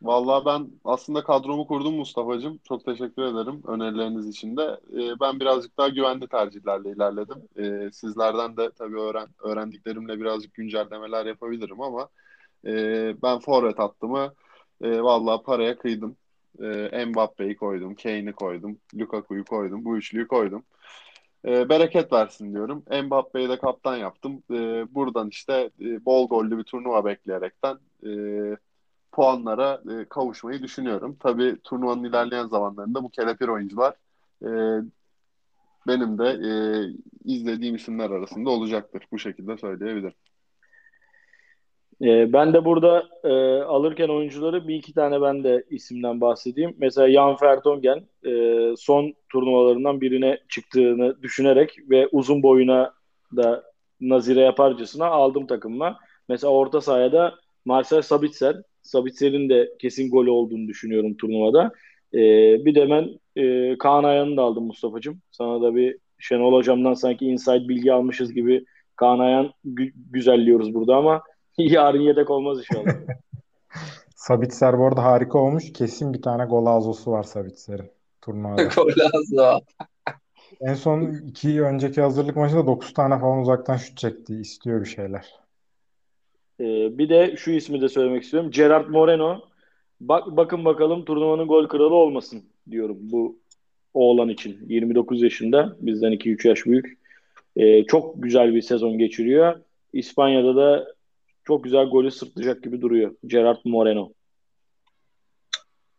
[0.04, 2.58] Vallahi ben aslında kadromu kurdum Mustafa'cığım.
[2.68, 4.80] Çok teşekkür ederim önerileriniz için de.
[4.92, 7.36] Ee, ben birazcık daha güvenli tercihlerle ilerledim.
[7.58, 12.08] Ee, sizlerden de tabii öğren öğrendiklerimle birazcık güncellemeler yapabilirim ama
[12.66, 12.72] e,
[13.22, 14.34] ben forvet attımı
[14.82, 16.16] e, vallahi paraya kıydım.
[16.62, 20.64] E, Mbappe'yi koydum, Kane'i koydum, Lukaku'yu koydum, bu üçlüyü koydum.
[21.46, 22.84] E, bereket versin diyorum.
[23.04, 24.42] Mbappe'yi de kaptan yaptım.
[24.50, 24.56] E,
[24.94, 28.10] buradan işte e, bol gollü bir turnuva bekleyerekten e,
[29.14, 31.16] puanlara e, kavuşmayı düşünüyorum.
[31.20, 33.94] Tabii turnuvanın ilerleyen zamanlarında bu kelepir oyuncular
[34.42, 34.48] e,
[35.86, 36.50] benim de e,
[37.24, 39.02] izlediğim isimler arasında olacaktır.
[39.12, 40.14] Bu şekilde söyleyebilirim.
[42.02, 46.76] Ee, ben de burada e, alırken oyuncuları bir iki tane ben de isimden bahsedeyim.
[46.78, 48.32] Mesela Jan Vertonghen e,
[48.76, 52.94] son turnuvalarından birine çıktığını düşünerek ve uzun boyuna
[53.36, 53.64] da
[54.00, 55.98] nazire yaparcasına aldım takımıma.
[56.28, 57.34] Mesela orta sahaya da
[57.64, 58.56] Marcel Sabitzer.
[58.84, 61.72] Sabitzer'in de kesin golü olduğunu düşünüyorum turnuvada.
[62.14, 62.18] E,
[62.64, 65.20] bir de ben e, Kaan Ayan'ı da aldım Mustafa'cığım.
[65.30, 68.64] Sana da bir Şenol Hocam'dan sanki inside bilgi almışız gibi
[68.96, 71.22] Kaan Ayan gü- güzelliyoruz burada ama
[71.58, 72.94] Yarın yedek olmaz inşallah.
[74.16, 75.72] Sabitzer bu arada harika olmuş.
[75.72, 77.90] Kesin bir tane gol azosu var Sabitzer'in
[78.22, 78.62] turnuvada.
[78.76, 79.60] Golazo.
[80.60, 84.34] En son iki önceki hazırlık maçında 9 tane falan uzaktan şut çekti.
[84.34, 85.43] İstiyor bir şeyler.
[86.60, 88.50] Ee, bir de şu ismi de söylemek istiyorum.
[88.50, 89.40] Gerard Moreno.
[90.00, 93.38] Bak, bakın bakalım turnuvanın gol kralı olmasın diyorum bu
[93.94, 94.58] oğlan için.
[94.68, 95.76] 29 yaşında.
[95.80, 96.98] Bizden 2-3 yaş büyük.
[97.56, 99.60] Ee, çok güzel bir sezon geçiriyor.
[99.92, 100.94] İspanya'da da
[101.44, 103.14] çok güzel golü sırtlayacak gibi duruyor.
[103.26, 104.12] Gerard Moreno.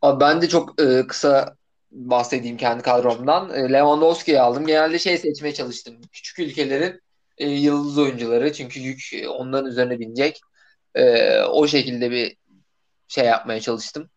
[0.02, 1.56] Abi ben de çok e, kısa
[1.92, 3.50] bahsedeyim kendi kadromdan.
[3.50, 4.66] E, Lewandowski'yi aldım.
[4.66, 5.96] Genelde şey seçmeye çalıştım.
[6.12, 7.02] Küçük ülkelerin
[7.38, 8.54] e, yıldız oyuncuları.
[8.54, 10.42] Çünkü yük e, onların üzerine binecek.
[10.96, 12.38] E, o şekilde bir
[13.08, 14.10] şey yapmaya çalıştım.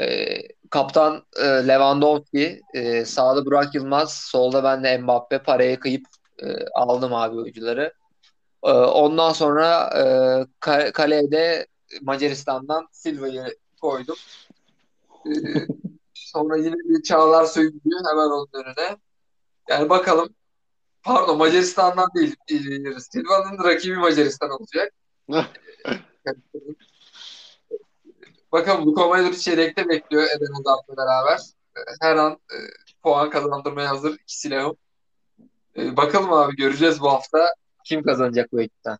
[0.00, 0.38] E,
[0.70, 6.04] kaptan e, Lewandowski, e, sağda Burak Yılmaz, solda ben de Mbappe paraya kıyıp
[6.42, 7.92] e, aldım abi oyuncuları.
[8.64, 9.90] E, ondan sonra
[10.66, 11.66] e, kaleye de
[12.02, 13.44] Macaristan'dan Silva'yı
[13.80, 14.16] koydum.
[15.26, 15.30] E,
[16.14, 17.78] sonra yine bir Çağlar Söyüncü
[18.10, 18.96] hemen onun önüne.
[19.68, 20.34] Yani bakalım.
[21.04, 22.36] Pardon Macaristan'dan değil.
[22.48, 22.54] E,
[23.00, 24.92] Silva'nın rakibi Macaristan olacak.
[28.52, 31.40] Bakalım Luka Modric çeyrekte bekliyor Eden Hazard'la beraber.
[32.00, 32.56] Her an e,
[33.02, 34.76] puan kazandırmaya hazır iki silahım.
[35.76, 38.98] E, bakalım abi göreceğiz bu hafta kim kazanacak bu ekipten.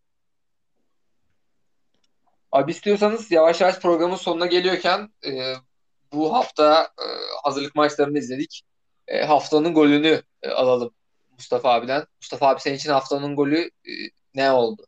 [2.52, 5.54] Abi istiyorsanız yavaş yavaş programın sonuna geliyorken e,
[6.12, 7.06] bu hafta e,
[7.44, 8.62] hazırlık maçlarını izledik.
[9.08, 10.94] E, haftanın golünü e, alalım
[11.38, 12.04] Mustafa abiden.
[12.20, 13.92] Mustafa abi senin için haftanın golü e,
[14.34, 14.86] ne oldu?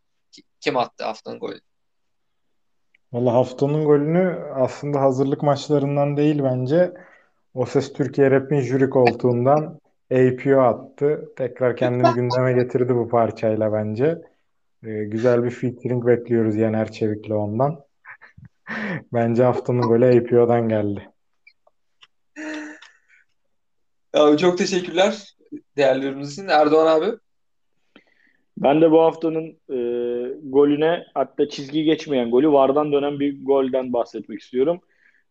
[0.61, 1.61] Kim attı haftanın golü?
[3.13, 6.93] Valla haftanın golünü aslında hazırlık maçlarından değil bence.
[7.55, 9.81] O Ses Türkiye Rap'in jüri koltuğundan
[10.13, 11.33] APO attı.
[11.37, 14.19] Tekrar kendini gündeme getirdi bu parçayla bence.
[14.85, 17.81] Ee, güzel bir featuring bekliyoruz Yener Çevik'le ondan.
[19.13, 21.11] bence haftanın golü APO'dan geldi.
[24.15, 25.36] Abi çok teşekkürler
[26.33, 26.49] için.
[26.49, 27.19] Erdoğan abi.
[28.59, 29.79] Ben de bu haftanın e,
[30.43, 34.81] golüne hatta çizgi geçmeyen golü vardan dönen bir golden bahsetmek istiyorum.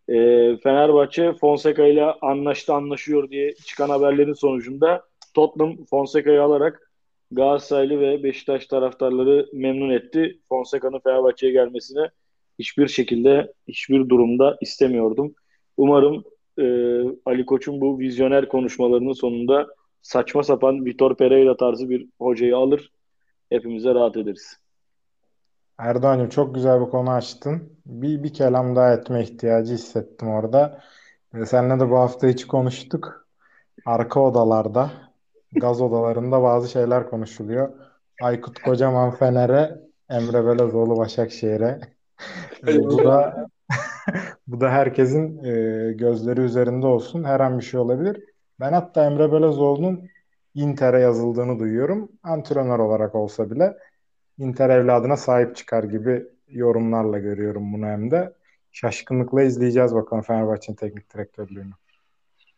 [0.10, 0.14] E,
[0.58, 5.04] Fenerbahçe Fonseca ile anlaştı anlaşıyor diye çıkan haberlerin sonucunda
[5.34, 6.92] Tottenham Fonseca'yı alarak
[7.32, 10.40] Galatasaraylı ve Beşiktaş taraftarları memnun etti.
[10.50, 12.08] Fonseca'nın Fenerbahçe'ye gelmesini
[12.60, 15.36] hiçbir şekilde, hiçbir durumda istemiyordum.
[15.78, 16.24] Umarım
[16.60, 16.66] e,
[17.26, 19.68] Ali Koç'un bu vizyoner konuşmalarının sonunda
[20.06, 22.92] saçma sapan Vitor Pereira tarzı bir hocayı alır
[23.50, 24.58] hepimize rahat ederiz.
[25.78, 27.74] Erdoğan'cığım çok güzel bir konu açtın.
[27.86, 30.82] Bir, bir kelam daha etme ihtiyacı hissettim orada.
[31.34, 33.28] E, seninle de bu hafta hiç konuştuk.
[33.86, 34.92] Arka odalarda,
[35.52, 37.70] gaz odalarında bazı şeyler konuşuluyor.
[38.22, 39.80] Aykut Kocaman Fener'e,
[40.10, 41.80] Emre Belözoğlu Başakşehir'e.
[42.68, 43.48] e, bu da
[44.48, 47.24] bu da herkesin e, gözleri üzerinde olsun.
[47.24, 48.35] Her an bir şey olabilir.
[48.60, 50.10] Ben hatta Emre Belözoğlu'nun
[50.56, 52.12] Inter'e yazıldığını duyuyorum.
[52.24, 53.78] Antrenör olarak olsa bile
[54.38, 58.34] Inter evladına sahip çıkar gibi yorumlarla görüyorum bunu hem de.
[58.72, 61.74] Şaşkınlıkla izleyeceğiz bakalım Fenerbahçe'nin teknik direktörlüğünü.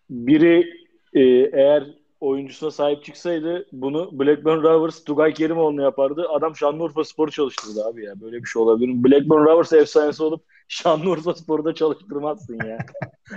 [0.09, 0.65] Biri
[1.13, 1.21] e,
[1.53, 1.83] eğer
[2.19, 6.25] oyuncusuna sahip çıksaydı bunu Blackburn Rovers Tugay Kerimoğlu'nu yapardı.
[6.29, 8.21] Adam Şanlıurfa Spor'u çalıştırdı abi ya.
[8.21, 9.03] Böyle bir şey olabilir mi?
[9.03, 12.78] Blackburn Rovers efsanesi olup Şanlıurfa Spor'da çalıştırmazsın ya.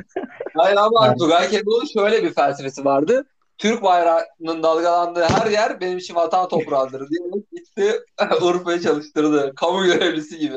[0.55, 3.27] Hayır ama Tugay Kerimoğlu'nun şöyle bir felsefesi vardı.
[3.59, 7.93] Türk bayrağının dalgalandığı her yer benim için vatan toprağıdır diye gitti
[8.43, 9.53] Urfa'yı çalıştırdı.
[9.57, 10.57] Kamu görevlisi gibi.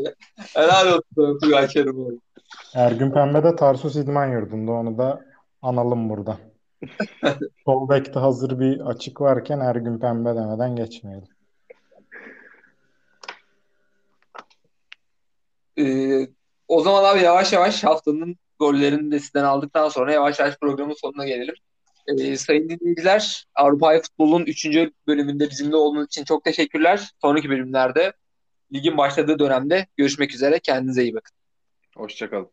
[0.54, 2.20] Helal olsun Tugay Kerimoğlu.
[2.76, 5.22] Ergün Pembe de Tarsus İdman Yurdu'nda onu da
[5.62, 6.38] analım burada.
[7.66, 11.28] Sol bekte hazır bir açık varken Ergün Pembe demeden geçmeyelim.
[15.78, 16.28] Ee,
[16.68, 21.28] o zaman abi yavaş yavaş haftanın gollerini de sizden aldıktan sonra yavaş yavaş programın sonuna
[21.28, 21.56] gelelim.
[22.08, 24.66] Ee, sayın dinleyiciler, Avrupa Futbol'un 3.
[25.08, 27.12] bölümünde bizimle olduğunuz için çok teşekkürler.
[27.22, 28.14] Sonraki bölümlerde
[28.74, 30.60] ligin başladığı dönemde görüşmek üzere.
[30.60, 31.36] Kendinize iyi bakın.
[31.96, 32.50] Hoşçakalın.